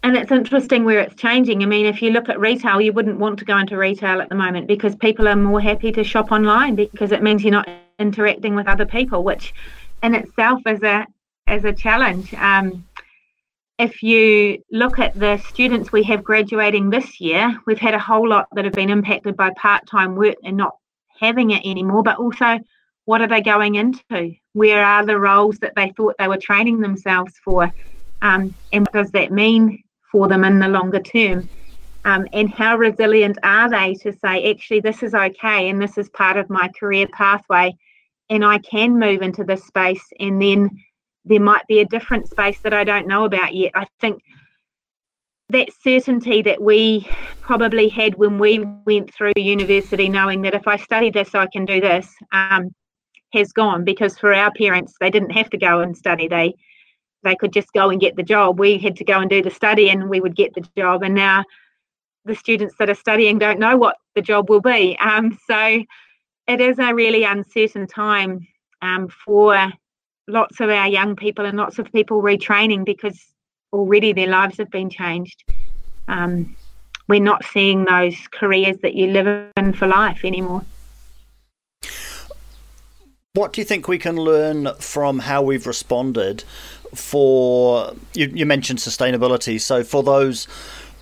[0.03, 1.63] and it's interesting where it's changing.
[1.63, 4.29] I mean, if you look at retail, you wouldn't want to go into retail at
[4.29, 7.67] the moment because people are more happy to shop online because it means you're not
[7.97, 9.53] interacting with other people, which
[10.03, 11.07] in itself is a
[11.49, 12.33] is a challenge.
[12.35, 12.85] Um,
[13.77, 18.27] if you look at the students we have graduating this year, we've had a whole
[18.27, 20.77] lot that have been impacted by part time work and not
[21.19, 22.59] having it anymore, but also
[23.05, 24.33] what are they going into?
[24.53, 27.71] Where are the roles that they thought they were training themselves for?
[28.21, 31.49] Um, and what does that mean for them in the longer term?
[32.03, 36.09] Um, and how resilient are they to say, actually, this is okay and this is
[36.09, 37.75] part of my career pathway,
[38.29, 40.69] and I can move into this space and then
[41.25, 43.71] there might be a different space that I don't know about yet.
[43.73, 44.21] I think
[45.49, 47.07] that certainty that we
[47.41, 51.65] probably had when we went through university, knowing that if I study this, I can
[51.65, 52.73] do this, um,
[53.33, 56.27] has gone because for our parents, they didn't have to go and study.
[56.27, 56.55] They
[57.23, 58.59] they could just go and get the job.
[58.59, 61.03] We had to go and do the study, and we would get the job.
[61.03, 61.43] And now
[62.23, 64.97] the students that are studying don't know what the job will be.
[64.99, 65.83] Um, so
[66.47, 68.47] it is a really uncertain time
[68.81, 69.71] um, for
[70.27, 73.34] lots of our young people and lots of people retraining because
[73.75, 75.43] already their lives have been changed.
[76.07, 76.55] Um,
[77.07, 80.63] we're not seeing those careers that you live in for life anymore.
[83.33, 86.45] What do you think we can learn from how we've responded
[86.95, 90.47] for you, you mentioned sustainability so for those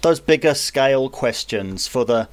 [0.02, 2.28] those bigger scale questions for the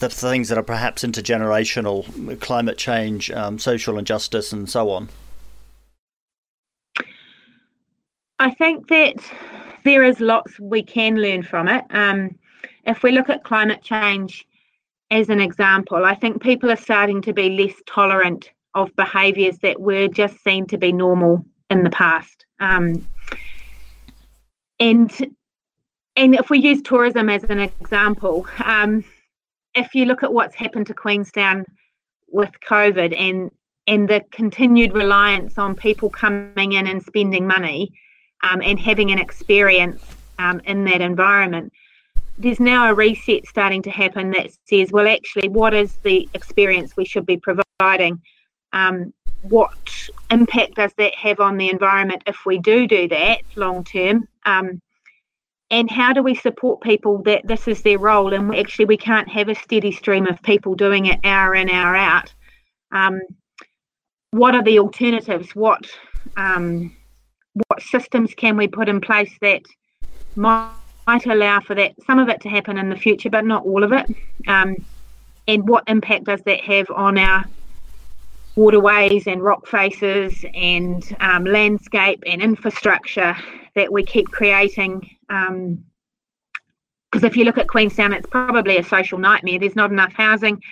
[0.00, 5.08] the things that are perhaps intergenerational climate change um, social injustice and so on
[8.40, 9.14] I think that
[9.84, 11.84] there is lots we can learn from it.
[11.90, 12.38] Um,
[12.86, 14.46] if we look at climate change
[15.10, 19.80] as an example, I think people are starting to be less tolerant of behaviours that
[19.80, 22.44] were just seen to be normal in the past.
[22.60, 23.06] Um,
[24.80, 25.10] and
[26.16, 29.04] and if we use tourism as an example, um,
[29.74, 31.64] if you look at what's happened to Queenstown
[32.28, 33.50] with COVID and
[33.86, 37.92] and the continued reliance on people coming in and spending money,
[38.44, 40.02] um, and having an experience
[40.38, 41.72] um, in that environment,
[42.38, 46.96] there's now a reset starting to happen that says, well, actually, what is the experience
[46.96, 48.20] we should be providing?
[48.72, 53.84] Um, what impact does that have on the environment if we do do that long
[53.84, 54.28] term?
[54.44, 54.80] Um,
[55.70, 59.28] and how do we support people that this is their role and actually we can't
[59.28, 62.32] have a steady stream of people doing it hour in, hour out?
[62.92, 63.20] Um,
[64.30, 65.54] what are the alternatives?
[65.54, 65.86] What
[66.36, 66.94] um,
[67.68, 69.62] what systems can we put in place that
[70.36, 70.70] might,
[71.26, 73.92] allow for that some of it to happen in the future, but not all of
[73.92, 74.06] it?
[74.48, 74.76] Um,
[75.46, 77.44] and what impact does that have on our
[78.56, 83.36] waterways and rock faces and um, landscape and infrastructure
[83.74, 85.10] that we keep creating?
[85.28, 85.52] Because
[87.22, 89.58] um, if you look at Queenstown, it's probably a social nightmare.
[89.58, 90.62] There's not enough housing.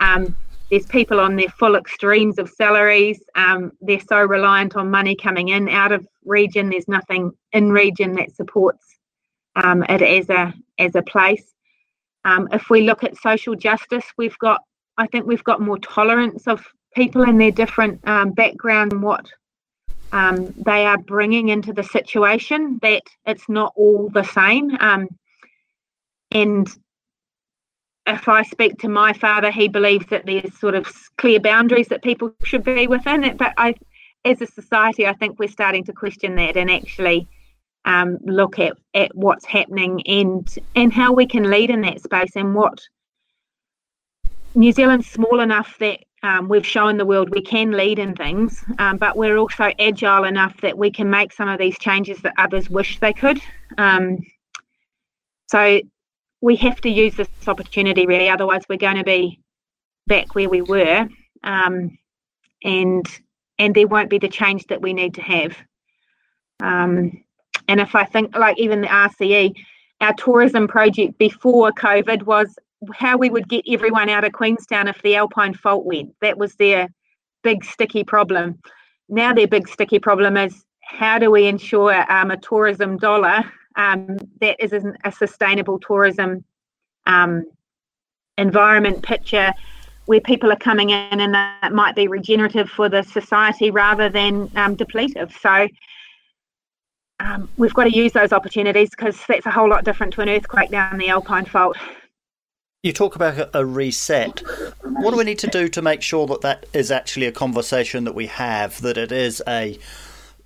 [0.00, 0.36] Um,
[0.70, 3.22] there's people on their full extremes of salaries.
[3.34, 6.70] Um, they're so reliant on money coming in out of region.
[6.70, 8.84] There's nothing in region that supports
[9.54, 11.54] um, it as a as a place.
[12.24, 14.60] Um, if we look at social justice, we've got
[14.98, 19.26] I think we've got more tolerance of people in their different um, background and what
[20.12, 22.78] um, they are bringing into the situation.
[22.82, 24.76] That it's not all the same.
[24.80, 25.08] Um,
[26.32, 26.68] and
[28.06, 30.86] if I speak to my father, he believes that there's sort of
[31.18, 33.36] clear boundaries that people should be within it.
[33.36, 33.74] But I,
[34.24, 37.28] as a society, I think we're starting to question that and actually
[37.84, 42.32] um, look at, at what's happening and and how we can lead in that space
[42.34, 42.80] and what
[44.54, 48.64] New Zealand's small enough that um, we've shown the world we can lead in things,
[48.78, 52.32] um, but we're also agile enough that we can make some of these changes that
[52.38, 53.40] others wish they could.
[53.78, 54.18] Um,
[55.48, 55.80] so
[56.40, 59.40] we have to use this opportunity really, otherwise we're going to be
[60.06, 61.08] back where we were,
[61.42, 61.96] um,
[62.62, 63.06] and
[63.58, 65.56] and there won't be the change that we need to have.
[66.60, 67.22] Um,
[67.68, 69.54] and if I think like even the RCE,
[70.00, 72.54] our tourism project before COVID was
[72.94, 76.14] how we would get everyone out of Queenstown if the Alpine Fault went.
[76.20, 76.88] That was their
[77.42, 78.58] big sticky problem.
[79.08, 83.44] Now their big sticky problem is how do we ensure um, a tourism dollar
[83.76, 86.44] um, that is a sustainable tourism
[87.06, 87.44] um,
[88.38, 89.52] environment picture
[90.06, 94.50] where people are coming in and that might be regenerative for the society rather than
[94.56, 95.32] um, depletive.
[95.40, 95.68] So
[97.18, 100.28] um, we've got to use those opportunities because that's a whole lot different to an
[100.28, 101.76] earthquake down the Alpine Fault.
[102.82, 104.42] You talk about a reset.
[104.82, 108.04] What do we need to do to make sure that that is actually a conversation
[108.04, 109.78] that we have, that it is a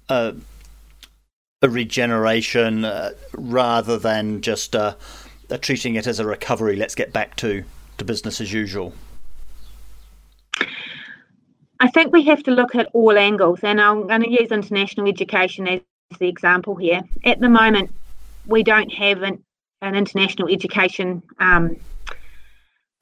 [0.09, 0.35] a,
[1.63, 4.95] a regeneration uh, rather than just uh,
[5.61, 6.77] treating it as a recovery?
[6.77, 7.65] Let's get back to,
[7.99, 8.95] to business as usual.
[11.81, 15.09] I think we have to look at all angles, and I'm going to use international
[15.09, 15.81] education as
[16.19, 17.03] the example here.
[17.25, 17.91] At the moment,
[18.47, 19.43] we don't have an,
[19.81, 21.77] an international education um,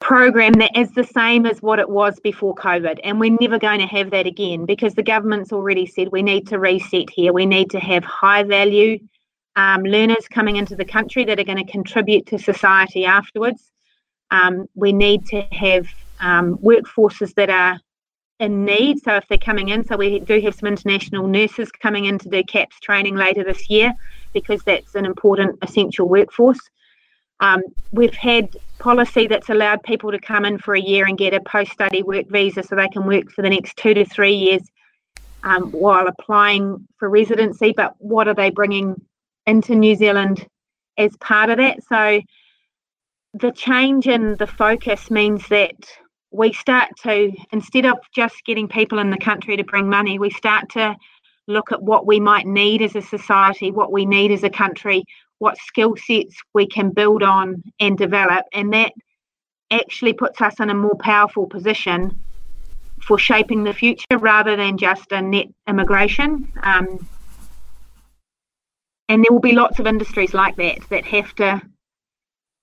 [0.09, 2.99] program that is the same as what it was before COVID.
[3.03, 6.47] And we're never going to have that again because the government's already said we need
[6.47, 7.31] to reset here.
[7.31, 8.97] We need to have high value
[9.55, 13.69] um, learners coming into the country that are going to contribute to society afterwards.
[14.31, 15.85] Um, we need to have
[16.19, 17.79] um, workforces that are
[18.39, 19.03] in need.
[19.03, 22.29] So if they're coming in, so we do have some international nurses coming in to
[22.29, 23.93] do CAPS training later this year
[24.33, 26.61] because that's an important essential workforce.
[27.39, 27.61] Um,
[27.91, 31.41] we've had policy that's allowed people to come in for a year and get a
[31.41, 34.61] post-study work visa so they can work for the next two to three years
[35.43, 37.73] um, while applying for residency.
[37.75, 38.95] But what are they bringing
[39.45, 40.47] into New Zealand
[40.97, 41.79] as part of that?
[41.87, 42.21] So
[43.33, 45.75] the change in the focus means that
[46.31, 50.29] we start to, instead of just getting people in the country to bring money, we
[50.29, 50.95] start to
[51.47, 55.03] look at what we might need as a society, what we need as a country,
[55.39, 58.45] what skill sets we can build on and develop.
[58.53, 58.93] And that
[59.71, 62.17] actually puts us in a more powerful position
[63.01, 66.51] for shaping the future rather than just a net immigration.
[66.61, 67.07] Um,
[69.07, 71.61] and there will be lots of industries like that that have to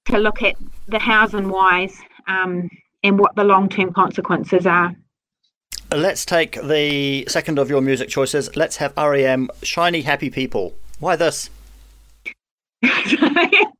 [0.06, 0.54] to look at
[0.86, 1.98] the hows and whys
[2.28, 2.70] um,
[3.02, 4.94] and what the long term consequences are.
[5.92, 8.54] Let's take the second of your music choices.
[8.56, 10.74] Let's have REM Shiny Happy People.
[10.98, 11.50] Why this?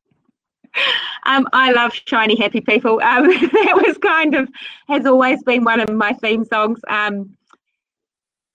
[1.25, 3.01] um, I love Shiny Happy People.
[3.01, 4.49] Um, that was kind of,
[4.87, 6.79] has always been one of my theme songs.
[6.87, 7.35] Um,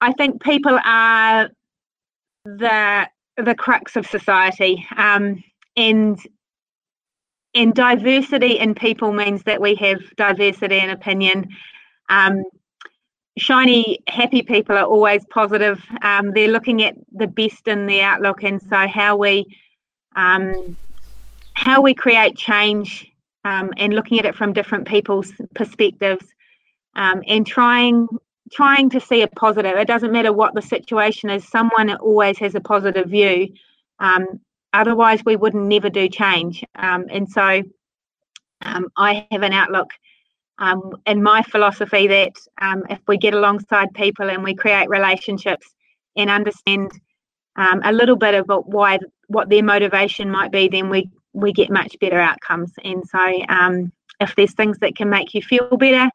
[0.01, 1.51] I think people are
[2.45, 5.43] the the crux of society um,
[5.77, 6.19] and
[7.55, 11.49] and diversity in people means that we have diversity in opinion.
[12.09, 12.45] Um,
[13.39, 15.83] shiny, happy people are always positive.
[16.03, 19.47] Um, they're looking at the best in the outlook, and so how we
[20.17, 20.77] um,
[21.55, 23.11] how we create change
[23.45, 26.27] um, and looking at it from different people's perspectives,
[26.97, 28.09] um, and trying
[28.53, 29.77] trying to see a positive.
[29.77, 31.49] It doesn't matter what the situation is.
[31.49, 33.55] Someone always has a positive view.
[33.99, 34.41] Um,
[34.73, 36.65] Otherwise, we would never do change.
[36.77, 37.63] Um, and so
[38.63, 39.91] um, I have an outlook
[41.07, 42.33] in my philosophy that
[42.89, 45.67] if we get alongside people and we create relationships
[46.17, 46.93] and understand
[47.57, 48.99] um, a little bit of why
[49.29, 52.73] what their motivation might be, then we we get much better outcomes.
[52.85, 56.11] And so um, if there's things that can make you feel better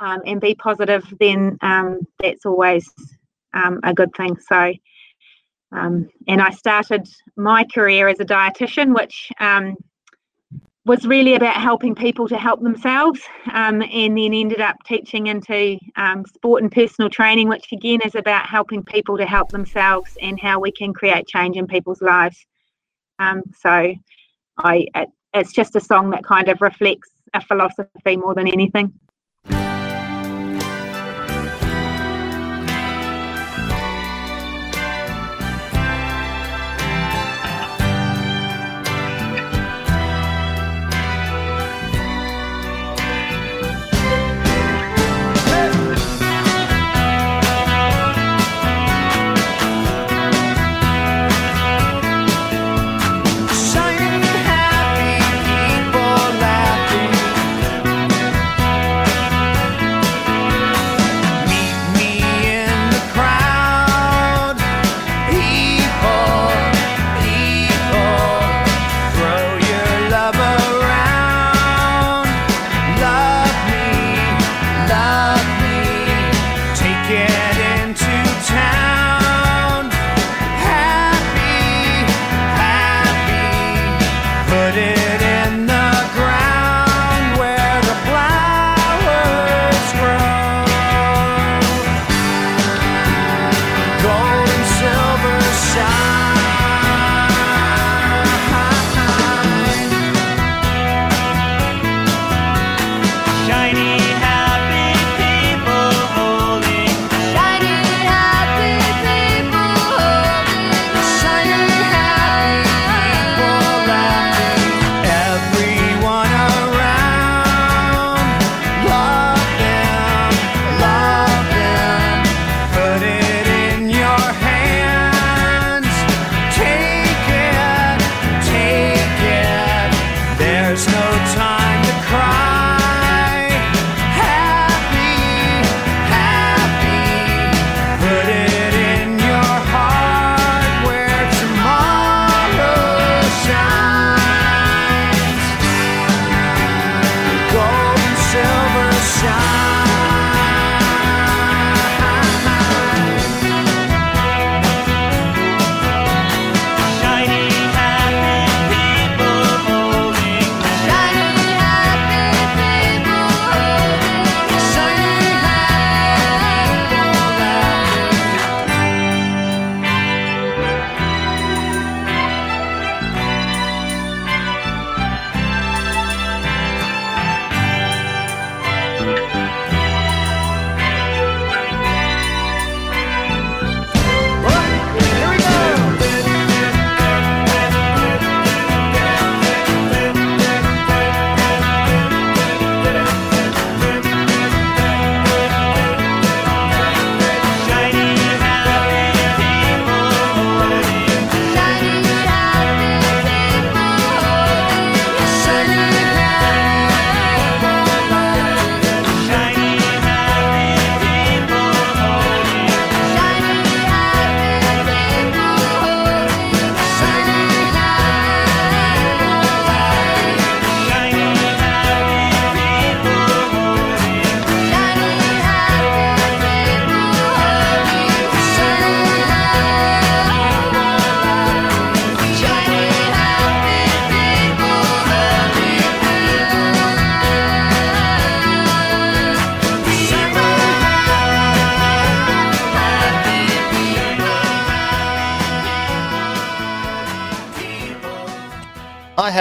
[0.00, 1.58] and be positive, then
[2.18, 2.90] that's always
[3.54, 4.36] a good thing.
[4.40, 4.72] So
[5.72, 9.76] um, and I started my career as a dietitian, which um,
[10.84, 13.20] was really about helping people to help themselves,
[13.52, 18.16] um, and then ended up teaching into um, sport and personal training, which again is
[18.16, 22.44] about helping people to help themselves and how we can create change in people's lives.
[23.20, 23.94] Um, so,
[24.58, 28.92] I it, it's just a song that kind of reflects a philosophy more than anything.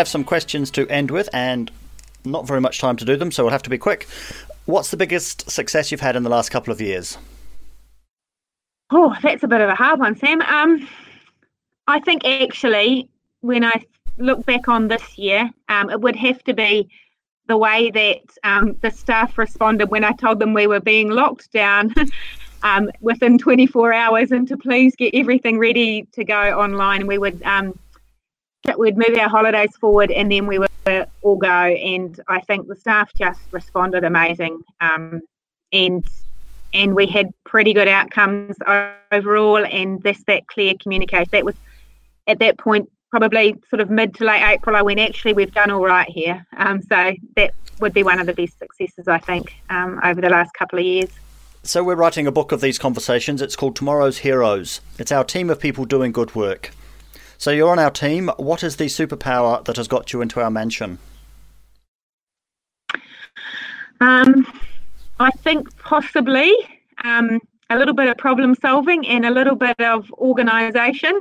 [0.02, 1.70] Have some questions to end with, and
[2.26, 4.08] not very much time to do them, so we'll have to be quick.
[4.66, 7.20] What's the biggest success you've had in the last couple of years?
[8.89, 10.41] Oh, that's a bit of a hard one, Sam.
[10.41, 10.88] Um,
[11.86, 13.10] I think actually,
[13.41, 13.86] when I
[14.18, 16.89] look back on this year, um, it would have to be
[17.47, 21.52] the way that um, the staff responded when I told them we were being locked
[21.52, 21.93] down
[22.64, 27.06] um, within 24 hours and to please get everything ready to go online.
[27.06, 27.78] We would um,
[28.78, 30.70] we'd move our holidays forward and then we would
[31.22, 31.47] all go.
[31.47, 34.62] And I think the staff just responded amazing.
[34.80, 35.22] Um,
[35.72, 36.05] and
[36.74, 38.55] and we had pretty good outcomes
[39.12, 39.66] overall.
[39.66, 41.30] And this that clear communication.
[41.32, 41.55] That was
[42.28, 44.76] at that point probably sort of mid to late April.
[44.76, 46.45] I went actually we've done all right here.
[46.57, 50.30] Um, so that would be one of the best successes I think um, over the
[50.30, 51.09] last couple of years.
[51.64, 53.41] So we're writing a book of these conversations.
[53.41, 54.82] It's called Tomorrow's Heroes.
[54.97, 56.72] It's our team of people doing good work.
[57.42, 58.30] So you're on our team.
[58.38, 61.00] What is the superpower that has got you into our mansion?
[64.00, 64.46] Um,
[65.20, 66.54] I think possibly
[67.04, 67.39] um,
[67.72, 71.20] a little bit of problem solving and a little bit of organisation.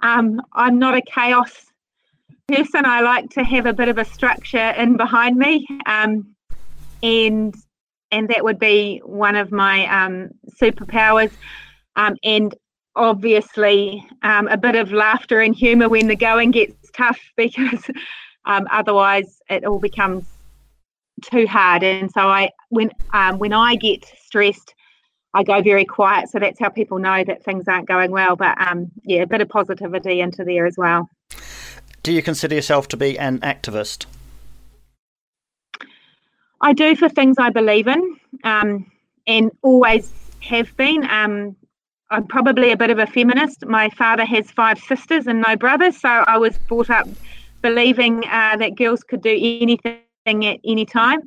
[0.00, 1.50] Um, I'm not a chaos
[2.46, 2.86] person.
[2.86, 6.36] I like to have a bit of a structure in behind me, um,
[7.02, 7.52] and
[8.12, 10.30] and that would be one of my um,
[10.62, 11.32] superpowers.
[11.96, 12.54] Um, and
[12.98, 17.88] obviously um, a bit of laughter and humour when the going gets tough because
[18.44, 20.24] um, otherwise it all becomes
[21.22, 21.82] too hard.
[21.82, 24.74] And so I when um, when I get stressed,
[25.34, 26.28] I go very quiet.
[26.28, 28.36] So that's how people know that things aren't going well.
[28.36, 31.08] But um, yeah, a bit of positivity into there as well.
[32.02, 34.06] Do you consider yourself to be an activist?
[36.60, 38.90] I do for things I believe in, um,
[39.26, 41.08] and always have been.
[41.08, 41.56] Um,
[42.10, 43.66] I'm probably a bit of a feminist.
[43.66, 47.06] My father has five sisters and no brothers, so I was brought up
[47.60, 51.20] believing uh, that girls could do anything at any time.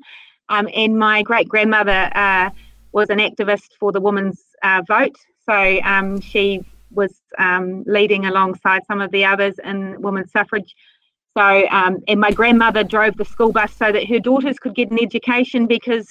[0.50, 2.50] Um, and my great grandmother uh,
[2.94, 5.16] was an activist for the women's uh, vote,
[5.46, 10.76] so um, she was um, leading alongside some of the others in women's suffrage.
[11.38, 14.92] So, um, and my grandmother drove the school bus so that her daughters could get
[14.92, 16.10] an education because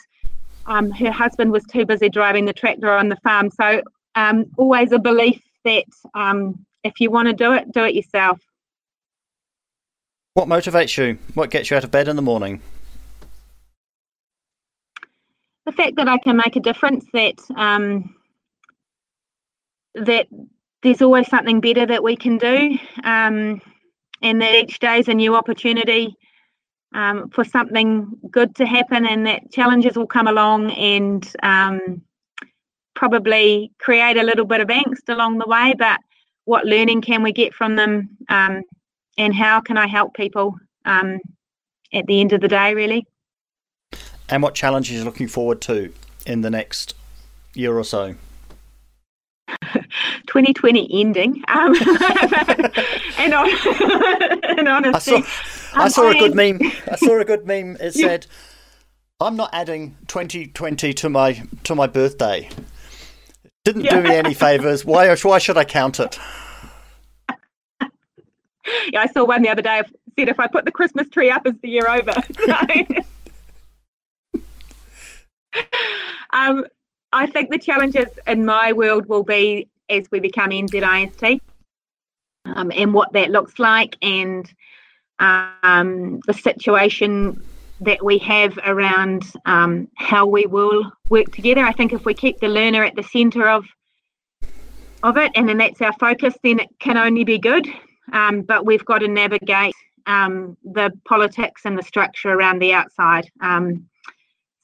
[0.67, 3.51] um, her husband was too busy driving the tractor on the farm.
[3.51, 3.83] So
[4.15, 5.85] um, always a belief that
[6.15, 8.41] um, if you want to do it, do it yourself.
[10.35, 11.19] What motivates you?
[11.35, 12.63] What gets you out of bed in the morning?
[15.67, 18.15] The fact that I can make a difference, that um,
[19.95, 20.29] that
[20.83, 23.61] there's always something better that we can do, um,
[24.23, 26.17] and that each day is a new opportunity
[26.95, 32.03] um, for something good to happen, and that challenges will come along, and um,
[33.01, 35.99] probably create a little bit of angst along the way, but
[36.45, 38.61] what learning can we get from them um,
[39.17, 41.19] and how can I help people um,
[41.95, 43.07] at the end of the day, really?
[44.29, 45.95] And what challenges are you looking forward to
[46.27, 46.95] in the next
[47.55, 48.17] year or so?
[49.73, 51.43] 2020 ending.
[51.49, 51.75] Um,
[53.19, 53.49] and, on,
[54.59, 55.23] and honestly, I saw,
[55.75, 56.61] I saw a good meme.
[56.87, 57.79] I saw a good meme.
[57.81, 58.27] It said,
[59.21, 62.49] "I'm not adding 2020 to my to my birthday."
[63.65, 63.97] Didn't yeah.
[63.97, 64.85] do me any favors.
[64.85, 65.15] Why?
[65.15, 66.19] Why should I count it?
[68.93, 69.81] Yeah, I saw one the other day.
[69.81, 69.83] I
[70.17, 72.13] Said if I put the Christmas tree up, is the year over?
[76.33, 76.67] um,
[77.13, 81.41] I think the challenges in my world will be as we become NZIST
[82.45, 84.53] um, and what that looks like and
[85.19, 87.43] um, the situation
[87.81, 91.65] that we have around um, how we will work together.
[91.65, 93.65] I think if we keep the learner at the centre of
[95.03, 97.67] of it, and then that's our focus, then it can only be good.
[98.13, 99.75] Um, but we've got to navigate
[100.07, 103.31] um, the politics and the structure around the outside.
[103.41, 103.89] Um,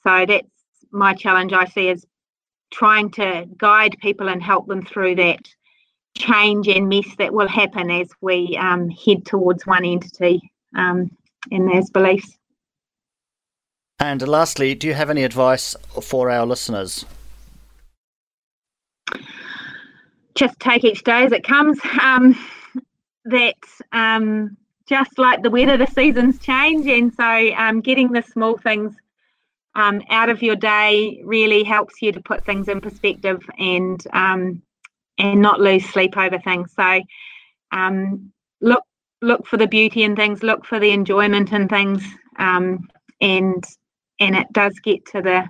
[0.03, 0.47] so that's
[0.91, 1.53] my challenge.
[1.53, 2.05] I see as
[2.71, 5.39] trying to guide people and help them through that
[6.17, 10.41] change and mess that will happen as we um, head towards one entity
[10.75, 11.09] um,
[11.51, 12.37] and those beliefs.
[13.99, 17.03] And lastly, do you have any advice for our listeners?
[20.35, 21.79] Just take each day as it comes.
[22.01, 22.37] Um,
[23.25, 23.55] that
[23.91, 24.55] um,
[24.87, 28.95] just like the weather, the seasons change, and so um, getting the small things
[29.73, 34.61] um, out of your day really helps you to put things in perspective and um,
[35.17, 36.71] and not lose sleep over things.
[36.75, 37.01] So
[37.71, 38.31] um,
[38.61, 38.83] look
[39.23, 42.03] look for the beauty in things, look for the enjoyment in things,
[42.37, 43.65] and
[44.19, 45.47] and it does get to the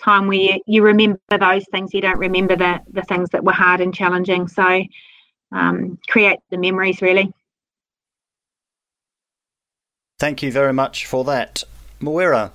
[0.00, 3.52] time where you, you remember those things you don't remember the the things that were
[3.52, 4.82] hard and challenging so
[5.52, 7.32] um, create the memories really
[10.18, 11.62] Thank you very much for that.
[12.00, 12.50] Mawira.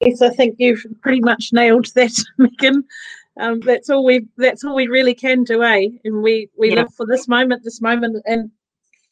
[0.00, 2.84] Yes, I think you've pretty much nailed that, Megan.
[3.38, 5.88] Um, that's all we that's all we really can do, eh?
[6.04, 6.82] And we we Yeah.
[6.82, 8.50] live for this moment, this moment, and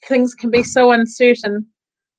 [0.06, 1.66] things can be so uncertain,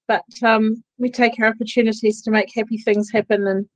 [0.09, 3.47] but um, we take our opportunities to make happy things happen.
[3.47, 3.69] And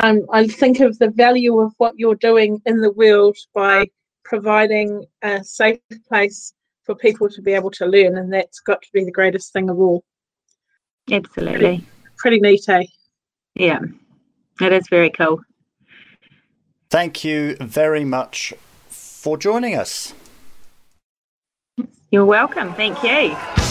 [0.00, 3.88] um, I think of the value of what you're doing in the world by
[4.24, 8.88] providing a safe place for people to be able to learn, and that's got to
[8.94, 10.04] be the greatest thing of all.
[11.10, 11.84] Absolutely.
[12.16, 12.84] Pretty neat, eh?
[13.56, 13.80] Yeah.
[14.60, 15.40] It is very cool.
[16.90, 18.54] Thank you very much
[18.88, 20.14] for joining us.
[22.12, 22.72] You're welcome.
[22.74, 23.61] Thank you.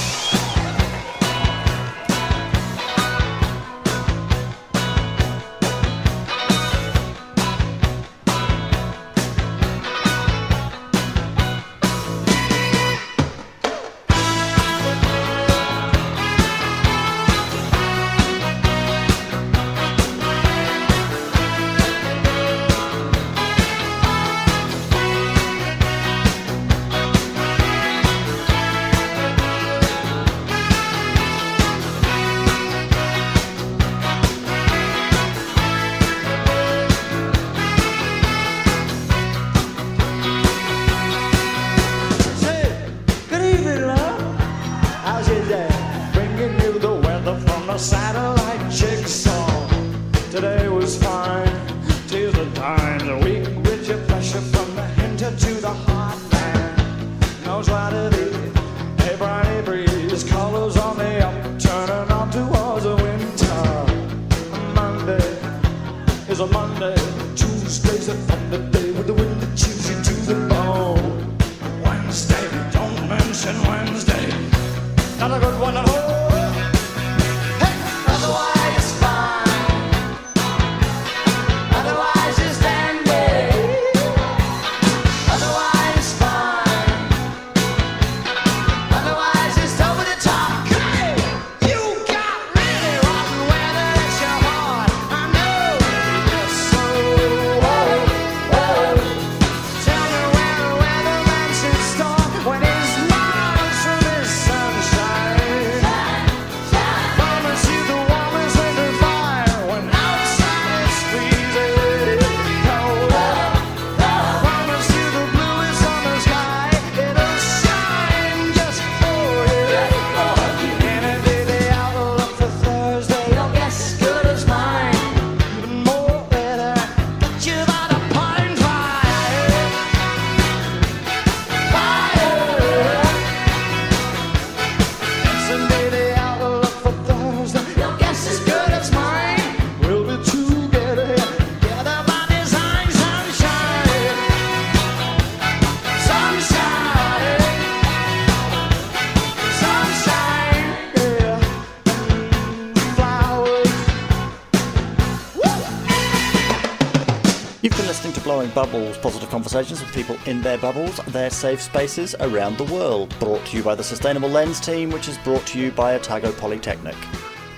[159.12, 163.14] Positive conversations with people in their bubbles, their safe spaces around the world.
[163.20, 166.32] Brought to you by the Sustainable Lens team, which is brought to you by Otago
[166.32, 166.96] Polytechnic.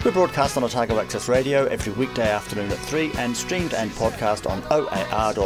[0.03, 4.49] We're broadcast on Otago Access Radio every weekday afternoon at 3 and streamed and podcast
[4.49, 5.37] on oar.org.nz.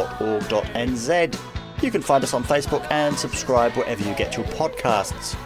[1.82, 5.36] You can find us on Facebook and subscribe wherever you get your podcasts.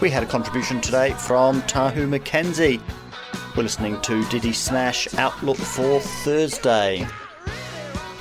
[0.00, 2.80] We had a contribution today from Tahu McKenzie.
[3.56, 7.06] We're listening to DD Smash Outlook for Thursday.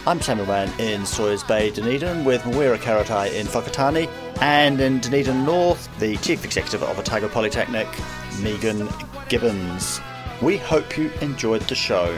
[0.08, 4.10] I'm Samuel Mann in Sawyers Bay, Dunedin, with Mawira Karatai in Whakatane,
[4.42, 7.88] and in Dunedin North, the Chief Executive of Otago Polytechnic,
[8.42, 8.90] Megan
[9.30, 10.02] Gibbons.
[10.42, 12.18] We hope you enjoyed the show.